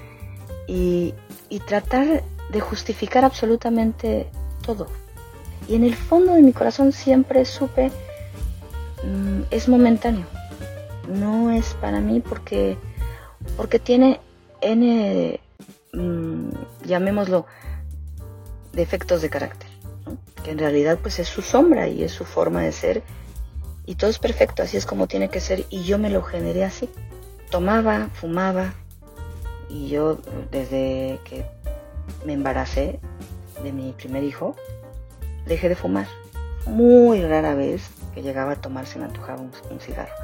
y, 0.68 1.14
tratar 1.66 2.22
de 2.50 2.60
justificar 2.60 3.24
absolutamente 3.24 4.30
todo. 4.64 4.86
Y 5.68 5.74
en 5.74 5.84
el 5.84 5.96
fondo 5.96 6.34
de 6.34 6.42
mi 6.42 6.52
corazón 6.52 6.92
siempre 6.92 7.44
supe, 7.44 7.90
mm, 9.02 9.42
es 9.50 9.68
momentáneo. 9.68 10.26
No 11.08 11.50
es 11.50 11.74
para 11.80 12.00
mí 12.00 12.20
porque, 12.20 12.76
porque 13.56 13.78
tiene 13.78 14.20
N 14.60 15.40
Mm, 15.98 16.50
llamémoslo, 16.84 17.46
defectos 18.72 19.20
de 19.20 19.30
carácter, 19.30 19.68
que 20.44 20.52
en 20.52 20.58
realidad 20.58 21.00
pues 21.02 21.18
es 21.18 21.26
su 21.26 21.42
sombra 21.42 21.88
y 21.88 22.04
es 22.04 22.12
su 22.12 22.24
forma 22.24 22.62
de 22.62 22.70
ser 22.70 23.02
y 23.84 23.96
todo 23.96 24.08
es 24.08 24.20
perfecto, 24.20 24.62
así 24.62 24.76
es 24.76 24.86
como 24.86 25.08
tiene 25.08 25.28
que 25.28 25.40
ser 25.40 25.64
y 25.70 25.82
yo 25.82 25.98
me 25.98 26.08
lo 26.08 26.22
generé 26.22 26.64
así. 26.64 26.88
Tomaba, 27.50 28.10
fumaba 28.12 28.74
y 29.68 29.88
yo 29.88 30.18
desde 30.52 31.18
que 31.24 31.44
me 32.24 32.34
embaracé 32.34 33.00
de 33.64 33.72
mi 33.72 33.90
primer 33.90 34.22
hijo, 34.22 34.54
dejé 35.46 35.68
de 35.68 35.74
fumar. 35.74 36.06
Muy 36.66 37.22
rara 37.22 37.56
vez 37.56 37.90
que 38.14 38.22
llegaba 38.22 38.52
a 38.52 38.60
tomar 38.60 38.86
se 38.86 39.00
me 39.00 39.06
antojaba 39.06 39.40
un, 39.40 39.50
un 39.68 39.80
cigarro. 39.80 40.14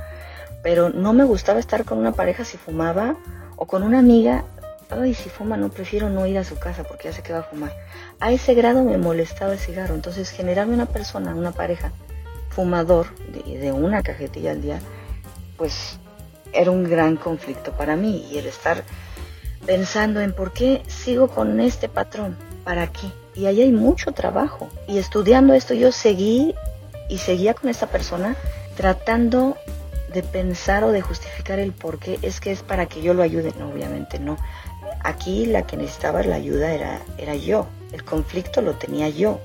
Pero 0.63 0.91
no 0.91 1.13
me 1.15 1.25
gustaba 1.25 1.59
estar 1.59 1.85
con 1.85 1.99
una 1.99 2.13
pareja 2.13 2.45
si 2.45 2.59
fumaba 2.59 3.17
o 3.57 3.67
con 3.67 3.83
una 3.83 3.99
amiga 3.99 4.45
ay, 4.91 5.15
si 5.15 5.29
fuma, 5.29 5.57
no 5.57 5.71
prefiero 5.71 6.09
no 6.11 6.27
ir 6.27 6.39
a 6.39 6.45
su 6.45 6.59
casa 6.59 6.85
porque 6.85 7.09
ya 7.09 7.15
sé 7.15 7.23
que 7.23 7.33
va 7.33 7.41
a 7.41 7.45
fumar. 7.45 7.73
A 8.21 8.33
ese 8.33 8.55
grado 8.55 8.83
me 8.85 8.99
molestaba 8.99 9.53
el 9.53 9.59
cigarro. 9.59 9.95
Entonces, 9.95 10.31
generarme 10.31 10.75
una 10.75 10.87
persona, 10.87 11.35
una 11.35 11.53
pareja 11.53 11.93
fumador 12.51 13.07
de, 13.29 13.73
una 13.73 14.03
cajetilla 14.03 14.53
al 14.53 14.63
día, 14.63 14.81
pues 15.57 15.99
era 16.53 16.71
un 16.71 16.85
gran 16.85 17.17
conflicto 17.17 17.73
para 17.73 17.97
mí. 17.97 18.27
Y 18.31 18.39
el 18.39 18.47
estar 18.47 18.85
pensando 19.67 20.21
en 20.21 20.33
por 20.33 20.53
qué 20.53 20.83
sigo 20.87 21.29
con 21.29 21.61
este 21.61 21.89
patrón, 21.89 22.37
para 22.65 22.87
qué. 22.89 23.09
Y 23.35 23.47
ahí 23.47 23.63
hay 23.63 23.73
mucho 23.73 24.13
trabajo. 24.13 24.69
Y 24.87 24.99
estudiando 24.99 25.55
esto, 25.55 25.75
yo 25.75 25.91
seguí 25.91 26.55
y 27.09 27.19
seguía 27.19 27.55
con 27.55 27.69
esta 27.69 27.89
persona 27.89 28.37
tratando 28.77 29.57
de 30.13 30.23
pensar 30.23 30.85
o 30.85 30.93
de 30.93 31.03
justificar 31.03 31.59
el 31.59 31.73
por 31.73 31.99
qué 31.99 32.19
es 32.23 32.41
que 32.41 32.53
es 32.53 32.63
para 32.63 32.87
que 32.87 33.03
yo 33.03 33.15
lo 33.15 33.23
ayude. 33.23 33.53
No, 33.59 33.69
obviamente 33.69 34.19
no. 34.19 34.39
Aquí 35.05 35.45
la 35.45 35.67
que 35.67 35.77
necesitaba 35.77 36.23
la 36.23 36.37
ayuda 36.37 36.73
era, 36.73 37.03
era 37.19 37.35
yo, 37.35 37.67
el 37.93 38.05
conflicto 38.05 38.63
lo 38.63 38.75
tenía 38.75 39.09
yo. 39.11 39.41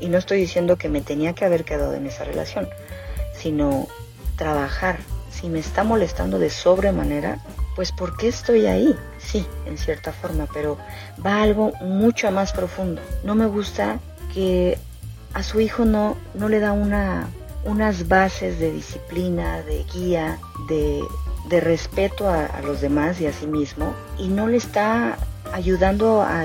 Y 0.00 0.08
no 0.08 0.18
estoy 0.18 0.38
diciendo 0.38 0.76
que 0.76 0.88
me 0.88 1.00
tenía 1.00 1.32
que 1.32 1.44
haber 1.44 1.64
quedado 1.64 1.94
en 1.94 2.06
esa 2.06 2.24
relación, 2.24 2.68
sino 3.34 3.88
trabajar. 4.36 4.98
Si 5.30 5.48
me 5.48 5.58
está 5.58 5.82
molestando 5.82 6.38
de 6.38 6.50
sobremanera, 6.50 7.38
pues 7.74 7.90
¿por 7.90 8.16
qué 8.16 8.28
estoy 8.28 8.66
ahí? 8.66 8.94
Sí, 9.18 9.46
en 9.66 9.78
cierta 9.78 10.12
forma, 10.12 10.46
pero 10.52 10.76
va 11.24 11.42
algo 11.42 11.72
mucho 11.80 12.30
más 12.30 12.52
profundo. 12.52 13.00
No 13.24 13.34
me 13.34 13.46
gusta 13.46 14.00
que 14.34 14.78
a 15.32 15.42
su 15.42 15.60
hijo 15.60 15.84
no, 15.84 16.16
no 16.34 16.48
le 16.48 16.60
da 16.60 16.72
una, 16.72 17.28
unas 17.64 18.08
bases 18.08 18.58
de 18.58 18.72
disciplina, 18.72 19.62
de 19.62 19.84
guía, 19.84 20.38
de, 20.68 21.02
de 21.48 21.60
respeto 21.60 22.28
a, 22.28 22.48
los 22.62 22.80
demás 22.80 23.20
y 23.20 23.26
a 23.26 23.32
sí 23.32 23.46
mismo 23.46 23.94
y 24.18 24.28
no 24.28 24.46
le 24.46 24.56
está 24.56 25.16
ayudando 25.52 26.22
a, 26.22 26.42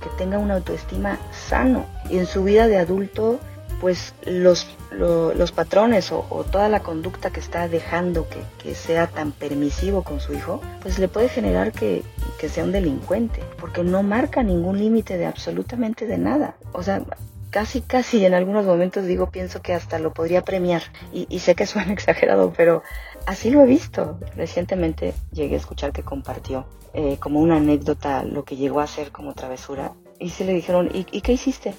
que 0.00 0.08
tenga 0.16 0.38
una 0.38 0.54
autoestima 0.54 1.18
sano 1.32 1.84
y 2.08 2.18
en 2.18 2.26
su 2.26 2.44
vida 2.44 2.66
de 2.66 2.78
adulto 2.78 3.38
pues 3.80 4.14
los, 4.24 4.66
los 4.90 5.52
patrones 5.52 6.10
o, 6.10 6.22
toda 6.50 6.68
la 6.68 6.80
conducta 6.80 7.30
que 7.30 7.40
está 7.40 7.68
dejando 7.68 8.28
que, 8.28 8.42
que, 8.60 8.74
sea 8.74 9.06
tan 9.06 9.30
permisivo 9.30 10.02
con 10.02 10.20
su 10.20 10.32
hijo, 10.32 10.60
pues 10.82 10.98
le 10.98 11.06
puede 11.06 11.28
generar 11.28 11.70
que, 11.70 12.02
que 12.38 12.48
sea 12.48 12.64
un 12.64 12.72
delincuente, 12.72 13.40
porque 13.60 13.84
no 13.84 14.02
marca 14.02 14.42
ningún 14.42 14.78
límite 14.78 15.16
de 15.16 15.26
absolutamente 15.26 16.06
de 16.06 16.18
nada. 16.18 16.56
O 16.72 16.82
sea, 16.82 17.02
casi, 17.50 17.80
casi 17.80 18.24
en 18.24 18.34
algunos 18.34 18.64
momentos 18.64 19.06
digo, 19.06 19.30
pienso 19.30 19.62
que 19.62 19.74
hasta 19.74 19.98
lo 19.98 20.12
podría 20.12 20.42
premiar. 20.42 20.82
Y, 21.12 21.38
sé 21.38 21.54
que 21.54 21.66
suena 21.66 21.92
exagerado, 21.94 22.52
pero 22.56 22.82
así 23.26 23.50
lo 23.50 23.62
he 23.62 23.66
visto. 23.66 24.18
Recientemente 24.36 25.14
llegué 25.32 25.54
a 25.54 25.58
escuchar 25.58 25.92
que 25.92 26.02
compartió 26.02 26.66
eh, 26.94 27.16
como 27.20 27.40
una 27.40 27.56
anécdota 27.56 28.22
lo 28.24 28.44
que 28.44 28.56
llegó 28.56 28.80
a 28.80 28.84
hacer 28.84 29.10
como 29.10 29.34
travesura. 29.34 29.92
Y 30.18 30.30
se 30.30 30.44
le 30.44 30.52
dijeron, 30.52 30.90
¿y, 30.92 31.06
¿y 31.12 31.20
qué 31.20 31.32
hiciste? 31.32 31.74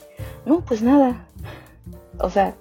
No, 0.45 0.61
pues 0.61 0.81
nada. 0.81 1.25
O 2.19 2.29
sea, 2.29 2.55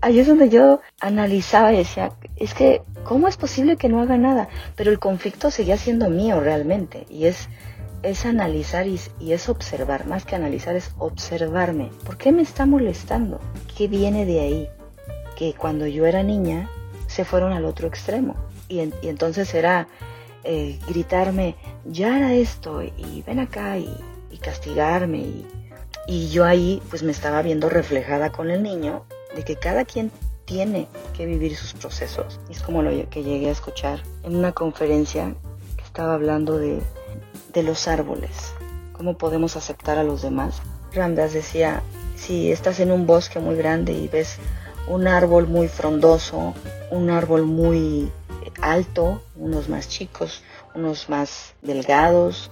ahí 0.00 0.18
es 0.18 0.26
donde 0.26 0.48
yo 0.48 0.80
analizaba 1.00 1.72
y 1.72 1.78
decía, 1.78 2.12
es 2.36 2.54
que, 2.54 2.82
¿cómo 3.04 3.28
es 3.28 3.36
posible 3.36 3.76
que 3.76 3.88
no 3.88 4.00
haga 4.00 4.16
nada? 4.16 4.48
Pero 4.76 4.90
el 4.90 4.98
conflicto 4.98 5.50
seguía 5.50 5.76
siendo 5.76 6.08
mío 6.10 6.40
realmente. 6.40 7.06
Y 7.08 7.26
es 7.26 7.48
es 8.02 8.24
analizar 8.24 8.86
y, 8.86 8.98
es 9.32 9.48
observar, 9.48 10.06
más 10.06 10.24
que 10.24 10.36
analizar 10.36 10.76
es 10.76 10.92
observarme. 10.98 11.90
¿Por 12.04 12.16
qué 12.16 12.32
me 12.32 12.42
está 12.42 12.66
molestando? 12.66 13.40
¿Qué 13.76 13.88
viene 13.88 14.24
de 14.26 14.40
ahí? 14.40 14.68
Que 15.36 15.54
cuando 15.54 15.86
yo 15.86 16.06
era 16.06 16.22
niña 16.22 16.68
se 17.06 17.24
fueron 17.24 17.52
al 17.52 17.64
otro 17.64 17.88
extremo 17.88 18.36
y, 18.68 18.80
entonces 19.02 19.52
era 19.54 19.88
eh, 20.44 20.78
gritarme, 20.88 21.56
ya 21.84 22.16
era 22.16 22.32
esto 22.34 22.82
y 22.82 23.22
ven 23.26 23.40
acá 23.40 23.78
y, 23.78 23.88
castigarme 24.40 25.18
y, 25.18 25.46
y 26.06 26.30
yo 26.30 26.46
ahí 26.46 26.80
pues 26.88 27.02
me 27.02 27.12
estaba 27.12 27.42
viendo 27.42 27.68
reflejada 27.68 28.32
con 28.32 28.50
el 28.50 28.62
niño 28.62 29.04
de 29.36 29.44
que 29.44 29.56
cada 29.56 29.84
quien 29.84 30.10
tiene 30.46 30.88
que 31.14 31.26
vivir 31.26 31.54
sus 31.54 31.74
procesos. 31.74 32.40
Es 32.48 32.62
como 32.62 32.82
lo 32.82 32.90
que 33.10 33.22
llegué 33.22 33.50
a 33.50 33.52
escuchar 33.52 34.02
en 34.22 34.36
una 34.36 34.52
conferencia 34.52 35.34
que 35.76 35.84
estaba 35.84 36.14
hablando 36.14 36.56
de 36.56 36.80
de 37.52 37.62
los 37.62 37.88
árboles. 37.88 38.54
¿Cómo 38.92 39.16
podemos 39.16 39.56
aceptar 39.56 39.98
a 39.98 40.04
los 40.04 40.22
demás? 40.22 40.60
Ramdas 40.92 41.32
decía, 41.32 41.82
si 42.16 42.50
estás 42.52 42.80
en 42.80 42.92
un 42.92 43.06
bosque 43.06 43.38
muy 43.38 43.56
grande 43.56 43.92
y 43.92 44.08
ves 44.08 44.36
un 44.88 45.06
árbol 45.06 45.46
muy 45.46 45.68
frondoso, 45.68 46.54
un 46.90 47.10
árbol 47.10 47.44
muy 47.44 48.10
alto, 48.60 49.22
unos 49.36 49.68
más 49.68 49.88
chicos, 49.88 50.42
unos 50.74 51.08
más 51.08 51.54
delgados, 51.62 52.50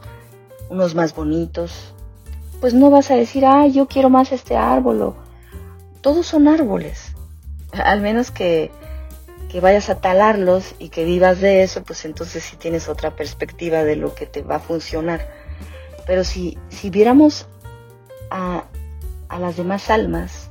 unos 0.70 0.94
más 0.94 1.14
bonitos. 1.14 1.92
Pues 2.60 2.74
no 2.74 2.90
vas 2.90 3.10
a 3.10 3.14
decir, 3.14 3.44
ah, 3.44 3.66
yo 3.66 3.86
quiero 3.86 4.10
más 4.10 4.32
este 4.32 4.56
árbol. 4.56 5.14
Todos 6.00 6.26
son 6.26 6.48
árboles. 6.48 7.12
Al 7.72 8.00
menos 8.00 8.30
que, 8.30 8.70
que 9.48 9.60
vayas 9.60 9.88
a 9.90 10.00
talarlos 10.00 10.74
y 10.78 10.90
que 10.90 11.04
vivas 11.04 11.40
de 11.40 11.62
eso, 11.62 11.82
pues 11.82 12.04
entonces 12.04 12.44
sí 12.44 12.56
tienes 12.56 12.88
otra 12.88 13.16
perspectiva 13.16 13.84
de 13.84 13.96
lo 13.96 14.14
que 14.14 14.26
te 14.26 14.42
va 14.42 14.56
a 14.56 14.60
funcionar. 14.60 15.28
Pero 16.06 16.24
si, 16.24 16.58
si 16.68 16.90
viéramos 16.90 17.46
a, 18.30 18.64
a 19.28 19.38
las 19.38 19.56
demás 19.56 19.90
almas 19.90 20.50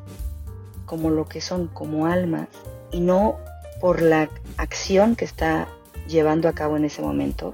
como 0.85 1.09
lo 1.09 1.25
que 1.25 1.41
son, 1.41 1.67
como 1.67 2.07
almas, 2.07 2.47
y 2.91 3.01
no 3.01 3.37
por 3.79 4.01
la 4.01 4.29
acción 4.57 5.15
que 5.15 5.25
está 5.25 5.67
llevando 6.07 6.47
a 6.49 6.53
cabo 6.53 6.77
en 6.77 6.85
ese 6.85 7.01
momento, 7.01 7.53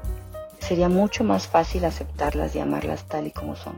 sería 0.59 0.87
mucho 0.87 1.23
más 1.23 1.47
fácil 1.47 1.83
aceptarlas 1.85 2.55
y 2.55 2.59
amarlas 2.59 3.03
tal 3.05 3.27
y 3.27 3.31
como 3.31 3.55
son. 3.55 3.75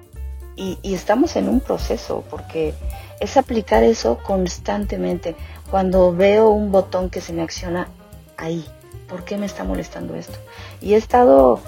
Y, 0.58 0.78
estamos 0.84 1.36
en 1.36 1.50
un 1.50 1.60
proceso 1.60 2.24
porque 2.30 2.74
es 3.20 3.38
aplicar 3.38 3.84
eso 3.84 4.20
constantemente. 4.24 5.36
Cuando 5.70 6.14
veo 6.14 6.50
un 6.50 6.72
botón 6.72 7.10
que 7.10 7.22
se 7.22 7.34
me 7.34 7.42
acciona 7.42 7.88
ahí, 8.38 8.66
¿por 9.08 9.24
qué 9.24 9.38
me 9.38 9.46
está 9.46 9.64
molestando 9.64 10.16
esto? 10.16 10.38
Y 10.82 10.94
he 10.94 10.98
estado 10.98 11.60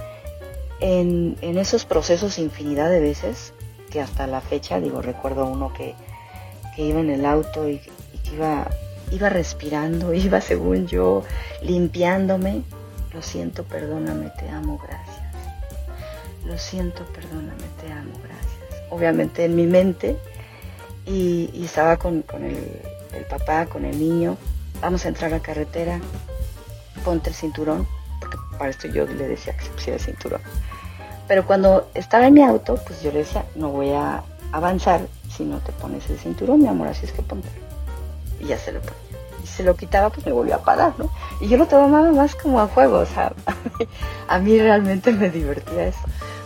en, 0.79 1.37
esos 1.41 1.85
procesos 1.85 2.37
infinidad 2.39 2.89
de 2.89 2.99
veces, 2.99 3.53
que 3.89 4.01
hasta 4.01 4.27
la 4.27 4.41
fecha, 4.41 4.79
digo, 4.79 5.01
recuerdo 5.01 5.45
uno 5.45 5.73
que, 5.73 5.95
iba 6.77 6.99
en 6.99 7.09
el 7.09 7.25
auto 7.25 7.67
y, 7.67 7.81
y 8.13 8.17
que 8.19 8.35
iba, 8.35 8.69
iba 9.11 9.29
respirando, 9.29 10.13
iba 10.13 10.41
según 10.41 10.87
yo 10.87 11.23
limpiándome. 11.63 12.63
Lo 13.13 13.23
siento, 13.23 13.63
perdóname, 13.63 14.31
te 14.37 14.47
amo, 14.49 14.77
gracias 14.77 15.27
lo 16.47 16.57
siento, 16.57 17.03
perdóname, 17.13 17.63
te 17.81 17.91
amo, 17.91 18.13
gracias. 18.23 18.83
Obviamente 18.89 19.45
en 19.45 19.55
mi 19.55 19.67
mente 19.67 20.17
y, 21.07 21.63
estaba 21.63 21.97
con, 21.97 22.23
el, 22.43 23.25
papá, 23.29 23.65
con 23.65 23.85
el 23.85 23.97
niño, 23.97 24.37
vamos 24.81 25.05
a 25.05 25.07
entrar 25.07 25.31
a 25.31 25.37
la 25.37 25.41
carretera, 25.41 25.99
ponte 27.03 27.29
el 27.29 27.35
cinturón, 27.35 27.87
porque 28.19 28.37
para 28.57 28.69
esto 28.69 28.87
yo 28.87 29.05
le 29.05 29.27
decía 29.27 29.55
que 29.55 29.63
se 29.63 29.69
pusiera 29.71 29.97
el 29.97 30.03
cinturón. 30.03 30.41
Pero 31.27 31.45
cuando 31.45 31.89
estaba 31.93 32.27
en 32.27 32.33
mi 32.33 32.43
auto, 32.43 32.75
pues 32.85 33.01
yo 33.01 33.11
le 33.11 33.19
decía, 33.19 33.45
no 33.55 33.69
voy 33.69 33.91
a 33.91 34.23
avanzar 34.51 35.01
si 35.29 35.43
no 35.43 35.59
te 35.59 35.71
pones 35.73 36.09
el 36.09 36.17
cinturón, 36.17 36.61
mi 36.61 36.67
amor, 36.67 36.87
así 36.87 37.05
es 37.05 37.11
que 37.11 37.21
ponte. 37.21 37.47
Y 38.39 38.45
ya 38.45 38.57
se 38.57 38.71
lo 38.71 38.79
ponía. 38.81 38.95
Y 39.43 39.47
se 39.47 39.63
lo 39.63 39.75
quitaba, 39.75 40.09
pues 40.09 40.25
me 40.25 40.31
volvió 40.31 40.55
a 40.55 40.59
parar, 40.59 40.93
¿no? 40.97 41.09
Y 41.39 41.47
yo 41.47 41.57
lo 41.57 41.67
tomaba 41.67 42.11
más 42.11 42.35
como 42.35 42.59
a 42.59 42.67
juego, 42.67 42.99
o 42.99 43.05
sea, 43.05 43.33
a 44.27 44.39
mí 44.39 44.57
realmente 44.59 45.11
me 45.11 45.29
divertía 45.29 45.87
eso. 45.87 45.99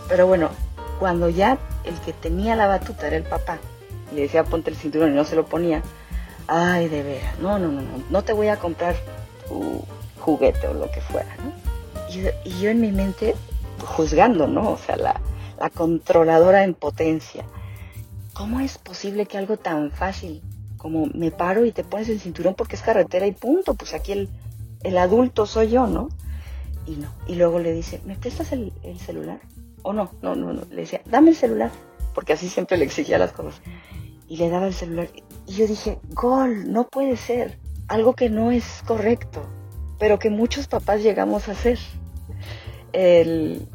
Pero 0.08 0.26
bueno, 0.26 0.50
cuando 0.98 1.28
ya 1.28 1.58
el 1.84 1.94
que 2.00 2.12
tenía 2.12 2.54
la 2.54 2.66
batuta 2.66 3.06
era 3.06 3.16
el 3.16 3.24
papá, 3.24 3.58
y 4.12 4.16
le 4.16 4.22
decía 4.22 4.44
ponte 4.44 4.70
el 4.70 4.76
cinturón 4.76 5.12
y 5.12 5.14
no 5.14 5.24
se 5.24 5.36
lo 5.36 5.46
ponía, 5.46 5.82
ay, 6.46 6.88
de 6.88 7.02
veras, 7.02 7.38
no, 7.38 7.58
no, 7.58 7.68
no, 7.68 7.80
no, 7.80 8.02
no 8.10 8.22
te 8.22 8.32
voy 8.32 8.48
a 8.48 8.58
comprar 8.58 8.94
tu 9.48 9.82
juguete 10.20 10.68
o 10.68 10.74
lo 10.74 10.90
que 10.90 11.00
fuera, 11.00 11.34
¿no? 11.36 11.52
Y, 12.44 12.60
yo 12.60 12.70
en 12.70 12.80
mi 12.80 12.92
mente 12.92 13.34
juzgando, 13.84 14.46
¿no? 14.46 14.72
O 14.72 14.78
sea, 14.78 14.96
la, 14.96 15.20
controladora 15.74 16.64
en 16.64 16.74
potencia. 16.74 17.44
¿Cómo 18.34 18.58
es 18.58 18.78
posible 18.78 19.26
que 19.26 19.38
algo 19.38 19.56
tan 19.56 19.92
fácil 19.92 20.42
como 20.76 21.06
me 21.14 21.30
paro 21.30 21.64
y 21.64 21.70
te 21.70 21.84
pones 21.84 22.08
el 22.08 22.18
cinturón 22.18 22.54
porque 22.54 22.74
es 22.74 22.82
carretera 22.82 23.26
y 23.26 23.32
punto? 23.32 23.74
Pues 23.74 23.94
aquí 23.94 24.28
el, 24.82 24.98
adulto 24.98 25.46
soy 25.46 25.70
yo, 25.70 25.86
¿no? 25.86 26.08
Y 26.84 26.96
no. 26.96 27.08
Y 27.28 27.36
luego 27.36 27.60
le 27.60 27.72
dice, 27.72 28.00
¿me 28.04 28.16
prestas 28.16 28.50
el, 28.50 28.72
el 28.82 28.98
celular? 28.98 29.38
o 29.82 29.92
no, 29.92 30.10
no, 30.22 30.34
no, 30.34 30.52
no, 30.52 30.62
le 30.70 30.82
decía, 30.82 31.02
dame 31.06 31.30
el 31.30 31.36
celular, 31.36 31.70
porque 32.14 32.32
así 32.32 32.48
siempre 32.48 32.76
le 32.76 32.84
exigía 32.84 33.18
las 33.18 33.32
cosas. 33.32 33.60
Y 34.32 34.38
le 34.38 34.48
daba 34.48 34.66
el 34.66 34.72
celular. 34.72 35.10
Y 35.46 35.52
yo 35.52 35.66
dije, 35.66 35.98
gol, 36.14 36.72
no 36.72 36.88
puede 36.88 37.18
ser. 37.18 37.58
Algo 37.86 38.14
que 38.14 38.30
no 38.30 38.50
es 38.50 38.82
correcto, 38.86 39.44
pero 39.98 40.18
que 40.18 40.30
muchos 40.30 40.68
papás 40.68 41.02
llegamos 41.02 41.50
a 41.50 41.52
hacer. 41.52 41.78
El, 42.94 43.68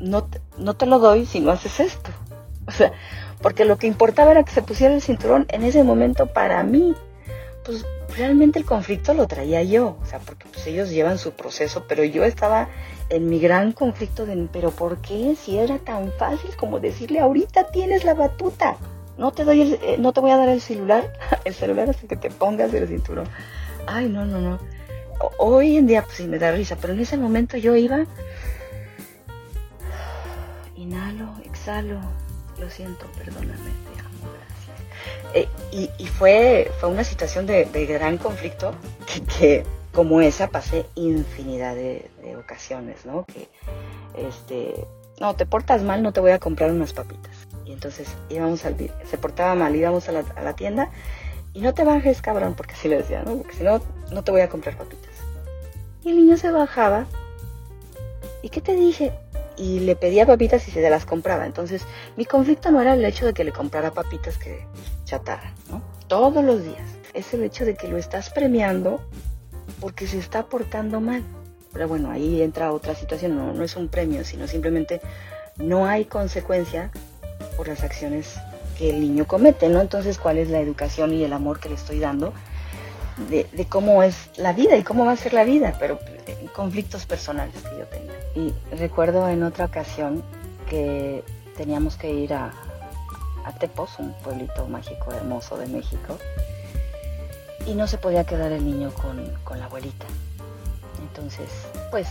no, 0.00 0.26
no 0.58 0.74
te 0.74 0.86
lo 0.86 0.98
doy 0.98 1.24
si 1.24 1.38
no 1.38 1.52
haces 1.52 1.78
esto. 1.78 2.10
O 2.66 2.72
sea, 2.72 2.92
porque 3.40 3.64
lo 3.64 3.78
que 3.78 3.86
importaba 3.86 4.32
era 4.32 4.42
que 4.42 4.50
se 4.50 4.62
pusiera 4.62 4.92
el 4.92 5.02
cinturón 5.02 5.46
en 5.50 5.62
ese 5.62 5.84
momento 5.84 6.26
para 6.26 6.64
mí. 6.64 6.96
Pues 7.64 7.84
realmente 8.16 8.58
el 8.58 8.64
conflicto 8.64 9.14
lo 9.14 9.28
traía 9.28 9.62
yo, 9.62 9.96
o 10.02 10.06
sea, 10.06 10.18
porque 10.18 10.46
pues 10.52 10.66
ellos 10.66 10.90
llevan 10.90 11.18
su 11.18 11.32
proceso, 11.32 11.84
pero 11.88 12.02
yo 12.02 12.24
estaba 12.24 12.68
en 13.08 13.28
mi 13.28 13.38
gran 13.38 13.70
conflicto 13.70 14.26
de, 14.26 14.48
pero 14.52 14.70
¿por 14.72 14.98
qué 14.98 15.36
si 15.36 15.58
era 15.58 15.78
tan 15.78 16.12
fácil 16.12 16.56
como 16.56 16.80
decirle 16.80 17.20
ahorita 17.20 17.68
tienes 17.68 18.04
la 18.04 18.14
batuta? 18.14 18.76
No 19.18 19.32
te 19.32 19.44
doy 19.44 19.78
eh, 19.82 19.96
no 19.98 20.12
te 20.12 20.20
voy 20.20 20.30
a 20.30 20.36
dar 20.36 20.48
el 20.48 20.60
celular, 20.60 21.12
el 21.44 21.54
celular 21.54 21.90
hasta 21.90 22.06
que 22.06 22.16
te 22.16 22.30
pongas 22.30 22.72
el 22.74 22.88
cinturón. 22.88 23.28
Ay, 23.86 24.08
no, 24.08 24.24
no, 24.24 24.40
no. 24.40 24.58
hoy 25.38 25.76
en 25.76 25.86
día 25.86 26.02
pues 26.02 26.16
sí 26.16 26.24
me 26.24 26.38
da 26.38 26.52
risa, 26.52 26.76
pero 26.80 26.92
en 26.92 27.00
ese 27.00 27.16
momento 27.16 27.56
yo 27.56 27.76
iba 27.76 28.06
inhalo, 30.82 31.32
exhalo, 31.44 32.00
lo 32.58 32.70
siento, 32.70 33.06
perdóname, 33.16 33.54
te 33.54 34.00
amo, 34.00 34.28
gracias. 34.34 34.76
Eh, 35.34 35.48
y, 35.98 36.06
fue, 36.06 36.70
fue 36.80 36.88
una 36.88 37.04
situación 37.04 37.46
de, 37.46 37.64
gran 37.86 38.18
conflicto 38.18 38.74
que 39.38 39.64
como 39.92 40.20
esa 40.20 40.48
pasé 40.48 40.86
infinidad 40.94 41.74
de, 41.74 42.10
ocasiones, 42.38 43.06
¿no? 43.06 43.24
Que, 43.24 43.48
este, 44.16 44.86
no, 45.20 45.34
te 45.36 45.46
portas 45.46 45.82
mal, 45.82 46.02
no 46.02 46.12
te 46.12 46.20
voy 46.20 46.32
a 46.32 46.38
comprar 46.38 46.70
unas 46.70 46.92
papitas. 46.92 47.41
Entonces 47.72 48.08
íbamos 48.28 48.64
al, 48.64 48.76
se 49.04 49.18
portaba 49.18 49.54
mal, 49.54 49.74
íbamos 49.74 50.08
a 50.08 50.12
la, 50.12 50.52
tienda 50.54 50.90
y 51.52 51.60
no 51.60 51.74
te 51.74 51.84
bajes, 51.84 52.22
cabrón, 52.22 52.54
porque 52.54 52.74
así 52.74 52.88
le 52.88 52.98
decía, 52.98 53.22
¿no? 53.22 53.36
Porque 53.36 53.54
si 53.54 53.64
no, 53.64 53.80
no 54.10 54.22
te 54.22 54.30
voy 54.30 54.40
a 54.40 54.48
comprar 54.48 54.76
papitas. 54.76 55.10
Y 56.02 56.10
el 56.10 56.16
niño 56.16 56.36
se 56.36 56.50
bajaba. 56.50 57.06
¿Y 58.42 58.48
qué 58.48 58.60
te 58.60 58.74
dije? 58.74 59.12
Y 59.56 59.80
le 59.80 59.94
pedía 59.96 60.26
papitas 60.26 60.66
y 60.66 60.70
se 60.70 60.88
las 60.88 61.04
compraba. 61.04 61.46
Entonces, 61.46 61.82
mi 62.16 62.24
conflicto 62.24 62.70
no 62.70 62.80
era 62.80 62.94
el 62.94 63.04
hecho 63.04 63.26
de 63.26 63.34
que 63.34 63.44
le 63.44 63.52
comprara 63.52 63.92
papitas 63.92 64.38
que 64.38 64.66
chatara, 65.04 65.54
¿no? 65.70 65.82
Todos 66.08 66.42
los 66.42 66.64
días. 66.64 66.88
Es 67.14 67.34
el 67.34 67.44
hecho 67.44 67.64
de 67.64 67.74
que 67.74 67.88
lo 67.88 67.98
estás 67.98 68.30
premiando 68.30 69.00
porque 69.80 70.06
se 70.06 70.18
está 70.18 70.46
portando 70.46 71.00
mal. 71.00 71.22
Pero 71.72 71.88
bueno, 71.88 72.10
ahí 72.10 72.42
entra 72.42 72.72
otra 72.72 72.94
situación, 72.94 73.36
no, 73.36 73.52
no 73.52 73.62
es 73.62 73.76
un 73.76 73.88
premio, 73.88 74.24
sino 74.24 74.46
simplemente 74.46 75.00
no 75.56 75.86
hay 75.86 76.04
consecuencia 76.04 76.90
por 77.56 77.68
las 77.68 77.82
acciones 77.82 78.34
que 78.78 78.90
el 78.90 79.00
niño 79.00 79.26
comete, 79.26 79.68
¿no? 79.68 79.80
Entonces, 79.80 80.18
¿cuál 80.18 80.38
es 80.38 80.48
la 80.50 80.60
educación 80.60 81.12
y 81.12 81.24
el 81.24 81.32
amor 81.32 81.60
que 81.60 81.68
le 81.68 81.74
estoy 81.74 81.98
dando? 81.98 82.32
De, 83.28 83.46
de, 83.52 83.66
cómo 83.66 84.02
es 84.02 84.30
la 84.36 84.52
vida 84.52 84.76
y 84.76 84.82
cómo 84.82 85.04
va 85.04 85.12
a 85.12 85.16
ser 85.16 85.34
la 85.34 85.44
vida, 85.44 85.76
pero 85.78 85.98
en 86.26 86.46
conflictos 86.48 87.04
personales 87.04 87.54
que 87.54 87.78
yo 87.78 87.84
tenía. 87.86 88.12
Y 88.34 88.76
recuerdo 88.76 89.28
en 89.28 89.42
otra 89.42 89.66
ocasión 89.66 90.22
que 90.68 91.22
teníamos 91.56 91.96
que 91.96 92.10
ir 92.10 92.32
a, 92.32 92.52
a 93.44 93.52
Tepos, 93.52 93.98
un 93.98 94.12
pueblito 94.14 94.66
mágico 94.66 95.12
hermoso 95.12 95.58
de 95.58 95.66
México, 95.66 96.18
y 97.66 97.74
no 97.74 97.86
se 97.86 97.98
podía 97.98 98.24
quedar 98.24 98.52
el 98.52 98.64
niño 98.64 98.92
con, 98.92 99.58
la 99.58 99.66
abuelita. 99.66 100.06
Entonces, 101.00 101.48
pues 101.90 102.08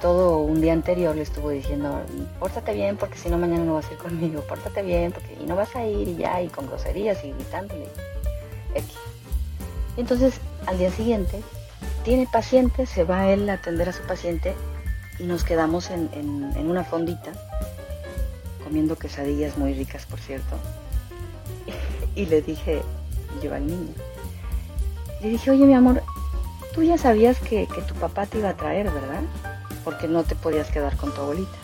todo 0.00 0.38
un 0.38 0.60
día 0.60 0.72
anterior 0.72 1.14
le 1.14 1.22
estuvo 1.22 1.50
diciendo, 1.50 2.00
pórtate 2.38 2.74
bien 2.74 2.96
porque 2.96 3.18
si 3.18 3.28
no 3.28 3.38
mañana 3.38 3.64
no 3.64 3.74
vas 3.74 3.88
a 3.88 3.92
ir 3.92 3.98
conmigo, 3.98 4.42
pórtate 4.42 4.82
bien 4.82 5.12
porque 5.12 5.36
no 5.46 5.56
vas 5.56 5.74
a 5.76 5.84
ir 5.84 6.08
y 6.08 6.16
ya, 6.16 6.40
y 6.42 6.48
con 6.48 6.66
groserías 6.66 7.24
y 7.24 7.32
gritándole. 7.32 7.86
Y 9.96 10.00
entonces 10.00 10.34
al 10.66 10.78
día 10.78 10.90
siguiente 10.90 11.40
tiene 12.04 12.26
paciente, 12.30 12.86
se 12.86 13.04
va 13.04 13.30
él 13.30 13.48
a 13.48 13.54
atender 13.54 13.88
a 13.88 13.92
su 13.92 14.02
paciente 14.02 14.54
y 15.18 15.24
nos 15.24 15.44
quedamos 15.44 15.90
en 15.90 16.70
una 16.70 16.84
fondita 16.84 17.32
comiendo 18.70 18.94
quesadillas 18.96 19.58
muy 19.58 19.74
ricas, 19.74 20.06
por 20.06 20.20
cierto. 20.20 20.56
y 22.14 22.26
le 22.26 22.40
dije 22.40 22.82
yo 23.42 23.52
al 23.52 23.66
niño, 23.66 23.94
le 25.22 25.28
dije, 25.28 25.50
oye 25.50 25.64
mi 25.64 25.74
amor, 25.74 26.02
tú 26.74 26.82
ya 26.82 26.98
sabías 26.98 27.38
que, 27.40 27.66
tu 27.88 27.94
papá 27.94 28.26
te 28.26 28.38
iba 28.38 28.50
a 28.50 28.56
traer, 28.56 28.90
¿verdad? 28.90 29.22
Porque 29.84 30.08
no 30.08 30.22
te 30.24 30.34
podías 30.34 30.70
quedar 30.70 30.96
con 30.96 31.12
tu 31.12 31.20
abuelita. 31.20 31.56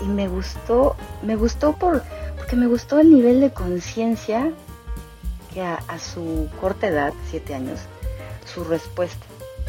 Y 0.00 0.06
me 0.06 0.28
gustó, 0.28 0.96
me 1.22 1.36
gustó 1.36 1.74
por, 1.74 2.02
porque 2.36 2.56
me 2.56 2.66
gustó 2.66 2.98
el 2.98 3.10
nivel 3.10 3.40
de 3.40 3.52
conciencia 3.52 4.52
que 5.52 5.62
a, 5.62 5.80
su 5.98 6.48
corta 6.60 6.88
edad, 6.88 7.12
siete 7.30 7.54
años, 7.54 7.80
su 8.52 8.64
respuesta 8.64 9.24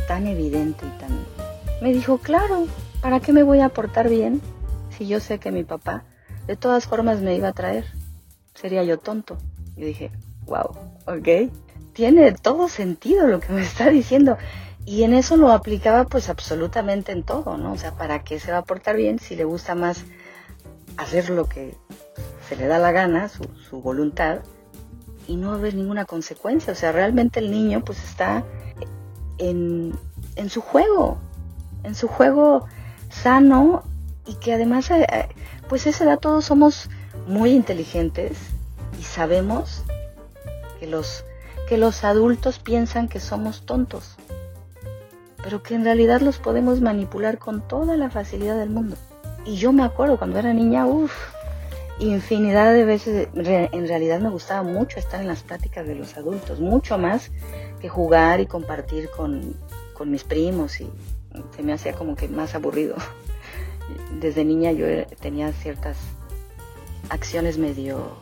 tan 0.07 0.27
evidente 0.27 0.85
y 0.85 0.99
tan... 0.99 1.25
Me 1.81 1.93
dijo, 1.93 2.17
claro, 2.17 2.67
¿para 3.01 3.19
qué 3.19 3.33
me 3.33 3.43
voy 3.43 3.59
a 3.59 3.69
portar 3.69 4.09
bien 4.09 4.41
si 4.97 5.07
yo 5.07 5.19
sé 5.19 5.39
que 5.39 5.51
mi 5.51 5.63
papá 5.63 6.03
de 6.47 6.55
todas 6.55 6.87
formas 6.87 7.21
me 7.21 7.35
iba 7.35 7.49
a 7.49 7.53
traer? 7.53 7.85
Sería 8.55 8.83
yo 8.83 8.97
tonto. 8.97 9.37
Y 9.75 9.83
dije, 9.83 10.11
wow, 10.45 10.69
ok 11.05 11.51
tiene 11.93 12.31
todo 12.33 12.67
sentido 12.67 13.27
lo 13.27 13.39
que 13.39 13.53
me 13.53 13.61
está 13.61 13.89
diciendo. 13.89 14.37
Y 14.85 15.03
en 15.03 15.13
eso 15.13 15.37
lo 15.37 15.51
aplicaba 15.51 16.05
pues 16.05 16.29
absolutamente 16.29 17.11
en 17.11 17.23
todo, 17.23 17.57
¿no? 17.57 17.73
O 17.73 17.77
sea, 17.77 17.93
¿para 17.93 18.23
qué 18.23 18.39
se 18.39 18.51
va 18.51 18.59
a 18.59 18.63
portar 18.63 18.95
bien 18.97 19.19
si 19.19 19.35
le 19.35 19.45
gusta 19.45 19.75
más 19.75 20.03
hacer 20.97 21.29
lo 21.29 21.47
que 21.47 21.75
se 22.47 22.55
le 22.55 22.67
da 22.67 22.79
la 22.79 22.91
gana, 22.91 23.29
su, 23.29 23.43
su 23.69 23.81
voluntad, 23.81 24.39
y 25.27 25.37
no 25.37 25.53
haber 25.53 25.75
ninguna 25.75 26.05
consecuencia? 26.05 26.73
O 26.73 26.75
sea, 26.75 26.91
realmente 26.91 27.39
el 27.39 27.49
niño 27.49 27.83
pues 27.85 28.03
está 28.03 28.43
en, 29.37 29.97
en 30.35 30.49
su 30.49 30.61
juego, 30.61 31.17
en 31.83 31.95
su 31.95 32.07
juego 32.07 32.67
sano 33.09 33.83
y 34.25 34.35
que 34.35 34.53
además 34.53 34.89
eh, 34.91 35.05
eh, 35.11 35.29
pues 35.67 35.85
a 35.85 35.89
esa 35.89 36.05
edad 36.05 36.19
todos 36.19 36.45
somos 36.45 36.89
muy 37.27 37.51
inteligentes 37.51 38.37
y 38.99 39.03
sabemos 39.03 39.83
que 40.79 40.87
los, 40.87 41.25
que 41.67 41.77
los 41.77 42.03
adultos 42.03 42.59
piensan 42.59 43.07
que 43.07 43.19
somos 43.19 43.65
tontos, 43.65 44.15
pero 45.43 45.61
que 45.61 45.75
en 45.75 45.83
realidad 45.83 46.21
los 46.21 46.39
podemos 46.39 46.81
manipular 46.81 47.37
con 47.37 47.67
toda 47.67 47.97
la 47.97 48.09
facilidad 48.09 48.57
del 48.57 48.69
mundo. 48.69 48.95
Y 49.45 49.57
yo 49.57 49.73
me 49.73 49.83
acuerdo 49.83 50.17
cuando 50.17 50.39
era 50.39 50.53
niña, 50.53 50.87
uff, 50.87 51.13
infinidad 51.99 52.73
de 52.73 52.85
veces, 52.85 53.27
en 53.35 53.87
realidad 53.87 54.19
me 54.19 54.29
gustaba 54.29 54.63
mucho 54.63 54.99
estar 54.99 55.21
en 55.21 55.27
las 55.27 55.43
pláticas 55.43 55.85
de 55.85 55.95
los 55.95 56.17
adultos, 56.17 56.59
mucho 56.59 56.97
más 56.97 57.29
que 57.81 57.89
jugar 57.89 58.39
y 58.39 58.47
compartir 58.47 59.09
con, 59.15 59.55
con 59.93 60.09
mis 60.09 60.23
primos 60.23 60.79
y 60.79 60.89
se 61.55 61.63
me 61.63 61.73
hacía 61.73 61.93
como 61.93 62.15
que 62.15 62.27
más 62.27 62.55
aburrido. 62.55 62.95
Desde 64.19 64.45
niña 64.45 64.71
yo 64.71 64.85
tenía 65.19 65.51
ciertas 65.51 65.97
acciones 67.09 67.57
medio 67.57 68.15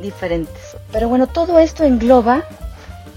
diferentes. 0.00 0.76
Pero 0.92 1.08
bueno, 1.08 1.26
todo 1.26 1.58
esto 1.58 1.84
engloba, 1.84 2.44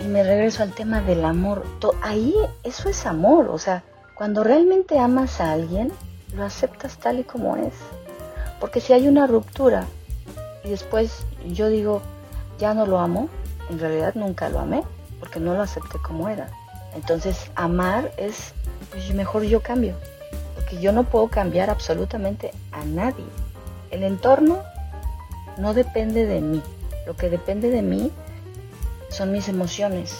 y 0.03 0.07
me 0.07 0.23
regreso 0.23 0.63
al 0.63 0.73
tema 0.73 1.01
del 1.01 1.25
amor, 1.25 1.65
ahí 2.01 2.33
eso 2.63 2.89
es 2.89 3.05
amor, 3.05 3.49
o 3.49 3.57
sea, 3.57 3.83
cuando 4.15 4.43
realmente 4.43 4.99
amas 4.99 5.39
a 5.41 5.51
alguien, 5.51 5.91
lo 6.35 6.43
aceptas 6.43 6.97
tal 6.97 7.19
y 7.19 7.23
como 7.23 7.55
es. 7.55 7.73
Porque 8.59 8.81
si 8.81 8.93
hay 8.93 9.07
una 9.07 9.27
ruptura 9.27 9.85
y 10.63 10.69
después 10.69 11.25
yo 11.47 11.69
digo, 11.69 12.01
ya 12.57 12.73
no 12.73 12.85
lo 12.85 12.99
amo, 12.99 13.29
en 13.69 13.79
realidad 13.79 14.15
nunca 14.15 14.49
lo 14.49 14.59
amé, 14.59 14.83
porque 15.19 15.39
no 15.39 15.53
lo 15.53 15.61
acepté 15.61 15.97
como 15.99 16.27
era. 16.29 16.49
Entonces, 16.95 17.51
amar 17.55 18.11
es, 18.17 18.53
pues 18.91 19.13
mejor 19.13 19.43
yo 19.43 19.61
cambio, 19.61 19.95
porque 20.55 20.81
yo 20.81 20.91
no 20.91 21.03
puedo 21.03 21.27
cambiar 21.27 21.69
absolutamente 21.69 22.51
a 22.71 22.83
nadie. 22.83 23.25
El 23.91 24.03
entorno 24.03 24.63
no 25.57 25.73
depende 25.73 26.25
de 26.25 26.41
mí. 26.41 26.61
Lo 27.05 27.15
que 27.15 27.29
depende 27.29 27.69
de 27.69 27.81
mí 27.81 28.11
son 29.09 29.31
mis 29.31 29.47
emociones. 29.47 30.15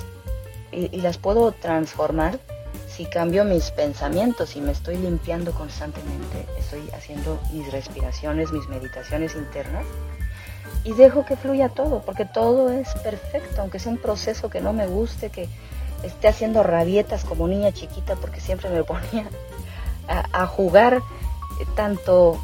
Y, 0.71 1.01
las 1.01 1.17
puedo 1.17 1.51
transformar 1.51 2.39
si 2.87 3.05
cambio 3.05 3.45
mis 3.45 3.71
pensamientos 3.71 4.55
y 4.55 4.61
me 4.61 4.71
estoy 4.71 4.97
limpiando 4.97 5.51
constantemente, 5.53 6.45
estoy 6.57 6.89
haciendo 6.93 7.39
mis 7.53 7.71
respiraciones, 7.71 8.51
mis 8.51 8.67
meditaciones 8.67 9.35
internas 9.35 9.85
y 10.83 10.93
dejo 10.93 11.25
que 11.25 11.35
fluya 11.35 11.69
todo, 11.69 12.01
porque 12.01 12.25
todo 12.25 12.69
es 12.69 12.89
perfecto, 13.03 13.61
aunque 13.61 13.79
sea 13.79 13.91
un 13.91 13.97
proceso 13.97 14.49
que 14.49 14.61
no 14.61 14.73
me 14.73 14.85
guste, 14.85 15.29
que 15.29 15.47
esté 16.03 16.27
haciendo 16.27 16.61
rabietas 16.63 17.25
como 17.25 17.47
niña 17.47 17.71
chiquita, 17.71 18.15
porque 18.15 18.39
siempre 18.39 18.69
me 18.69 18.83
ponía 18.85 19.27
a, 20.07 20.43
a 20.43 20.45
jugar 20.45 21.01
tanto 21.75 22.39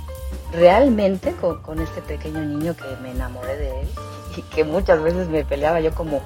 realmente 0.51 1.33
con, 1.33 1.79
este 1.79 2.01
pequeño 2.01 2.41
niño 2.41 2.75
que 2.75 2.95
me 3.01 3.11
enamoré 3.11 3.57
de 3.57 3.81
él 3.81 3.87
y 4.35 4.41
que 4.43 4.63
muchas 4.63 5.01
veces 5.01 5.27
me 5.27 5.43
peleaba 5.43 5.79
yo 5.79 5.93
como 5.93 6.21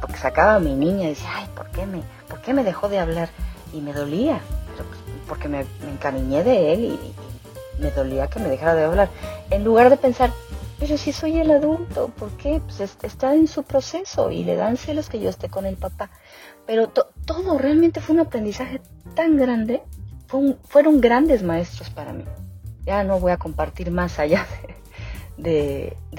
porque 0.00 0.16
sacaba 0.16 0.56
a 0.56 0.58
mi 0.58 0.74
niña 0.74 1.04
y 1.04 1.08
decía, 1.10 1.30
ay, 1.34 1.46
¿por 1.54 1.68
qué 1.70 1.86
me, 1.86 2.02
por 2.28 2.40
qué 2.40 2.52
me 2.52 2.64
dejó 2.64 2.88
de 2.88 2.98
hablar? 2.98 3.28
Y 3.72 3.80
me 3.80 3.92
dolía, 3.92 4.40
pues, 4.76 4.98
porque 5.28 5.48
me, 5.48 5.64
encariñé 5.88 6.42
de 6.42 6.72
él 6.72 6.84
y, 6.84 7.14
me 7.80 7.90
dolía 7.90 8.28
que 8.28 8.38
me 8.38 8.48
dejara 8.48 8.74
de 8.74 8.84
hablar. 8.84 9.08
En 9.50 9.64
lugar 9.64 9.90
de 9.90 9.96
pensar, 9.96 10.30
pero 10.78 10.96
si 10.98 11.12
soy 11.12 11.38
el 11.38 11.50
adulto, 11.50 12.08
¿por 12.08 12.30
qué? 12.36 12.60
Pues 12.64 12.96
está 13.02 13.34
en 13.34 13.48
su 13.48 13.62
proceso 13.62 14.30
y 14.30 14.44
le 14.44 14.56
dan 14.56 14.76
celos 14.76 15.08
que 15.08 15.20
yo 15.20 15.30
esté 15.30 15.48
con 15.48 15.66
el 15.66 15.76
papá. 15.76 16.10
Pero 16.66 16.88
todo 16.88 17.58
realmente 17.58 18.00
fue 18.00 18.14
un 18.14 18.20
aprendizaje 18.20 18.80
tan 19.14 19.36
grande, 19.36 19.82
fueron 20.64 21.00
grandes 21.00 21.42
maestros 21.42 21.90
para 21.90 22.12
mí 22.12 22.24
ya 22.84 23.04
no 23.04 23.20
voy 23.20 23.32
a 23.32 23.36
compartir 23.36 23.90
más 23.90 24.18
allá 24.18 24.46
de, 24.66 24.74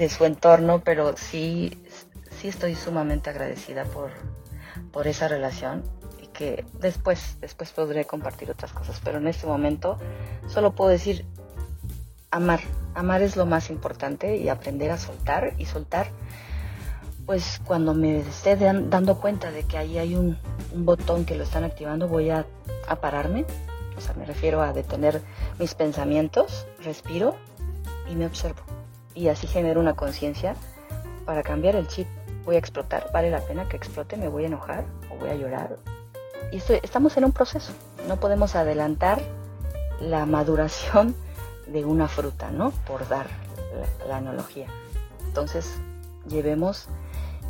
su 0.08 0.24
entorno, 0.24 0.82
pero 0.84 1.16
sí, 1.16 1.82
sí 2.40 2.48
estoy 2.48 2.74
sumamente 2.74 3.30
agradecida 3.30 3.84
por, 3.84 4.10
por 4.92 5.06
esa 5.06 5.28
relación 5.28 5.82
y 6.22 6.26
que 6.28 6.64
después, 6.74 7.38
después 7.40 7.70
podré 7.72 8.04
compartir 8.04 8.50
otras 8.50 8.72
cosas, 8.72 9.00
pero 9.04 9.18
en 9.18 9.28
este 9.28 9.46
momento 9.46 9.98
solo 10.48 10.74
puedo 10.74 10.90
decir 10.90 11.24
amar, 12.30 12.60
amar 12.94 13.22
es 13.22 13.36
lo 13.36 13.46
más 13.46 13.70
importante 13.70 14.36
y 14.36 14.48
aprender 14.48 14.90
a 14.90 14.98
soltar 14.98 15.54
y 15.58 15.66
soltar 15.66 16.08
pues 17.26 17.60
cuando 17.64 17.94
me 17.94 18.18
esté 18.18 18.54
dando 18.56 19.18
cuenta 19.18 19.50
de 19.50 19.62
que 19.62 19.78
ahí 19.78 19.96
hay 19.96 20.14
un, 20.14 20.36
botón 20.74 21.24
que 21.24 21.36
lo 21.36 21.44
están 21.44 21.64
activando 21.64 22.08
voy 22.08 22.28
a, 22.28 22.44
a 22.86 22.96
pararme 22.96 23.46
o 23.96 24.00
sea, 24.00 24.14
me 24.14 24.24
refiero 24.24 24.60
a 24.62 24.72
detener 24.72 25.20
mis 25.58 25.74
pensamientos, 25.74 26.66
respiro 26.82 27.36
y 28.10 28.14
me 28.14 28.26
observo. 28.26 28.62
Y 29.14 29.28
así 29.28 29.46
genero 29.46 29.80
una 29.80 29.94
conciencia 29.94 30.56
para 31.24 31.42
cambiar 31.42 31.76
el 31.76 31.86
chip. 31.88 32.06
Voy 32.44 32.56
a 32.56 32.58
explotar, 32.58 33.10
vale 33.12 33.30
la 33.30 33.40
pena 33.40 33.68
que 33.68 33.76
explote, 33.76 34.16
me 34.16 34.28
voy 34.28 34.44
a 34.44 34.48
enojar 34.48 34.84
o 35.10 35.16
voy 35.16 35.30
a 35.30 35.34
llorar. 35.34 35.78
Y 36.52 36.58
estamos 36.82 37.16
en 37.16 37.24
un 37.24 37.32
proceso. 37.32 37.72
No 38.06 38.20
podemos 38.20 38.54
adelantar 38.54 39.20
la 40.00 40.26
maduración 40.26 41.14
de 41.66 41.84
una 41.84 42.08
fruta, 42.08 42.50
¿no? 42.50 42.70
Por 42.86 43.08
dar 43.08 43.26
la, 43.74 44.06
la 44.08 44.16
analogía. 44.18 44.66
Entonces, 45.26 45.78
llevemos 46.28 46.88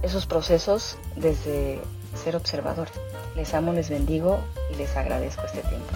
esos 0.02 0.26
procesos 0.26 0.96
desde 1.16 1.80
ser 2.14 2.36
observadores. 2.36 2.94
Les 3.36 3.52
amo, 3.54 3.72
les 3.72 3.90
bendigo 3.90 4.38
y 4.72 4.76
les 4.76 4.96
agradezco 4.96 5.44
este 5.44 5.62
tiempo. 5.62 5.92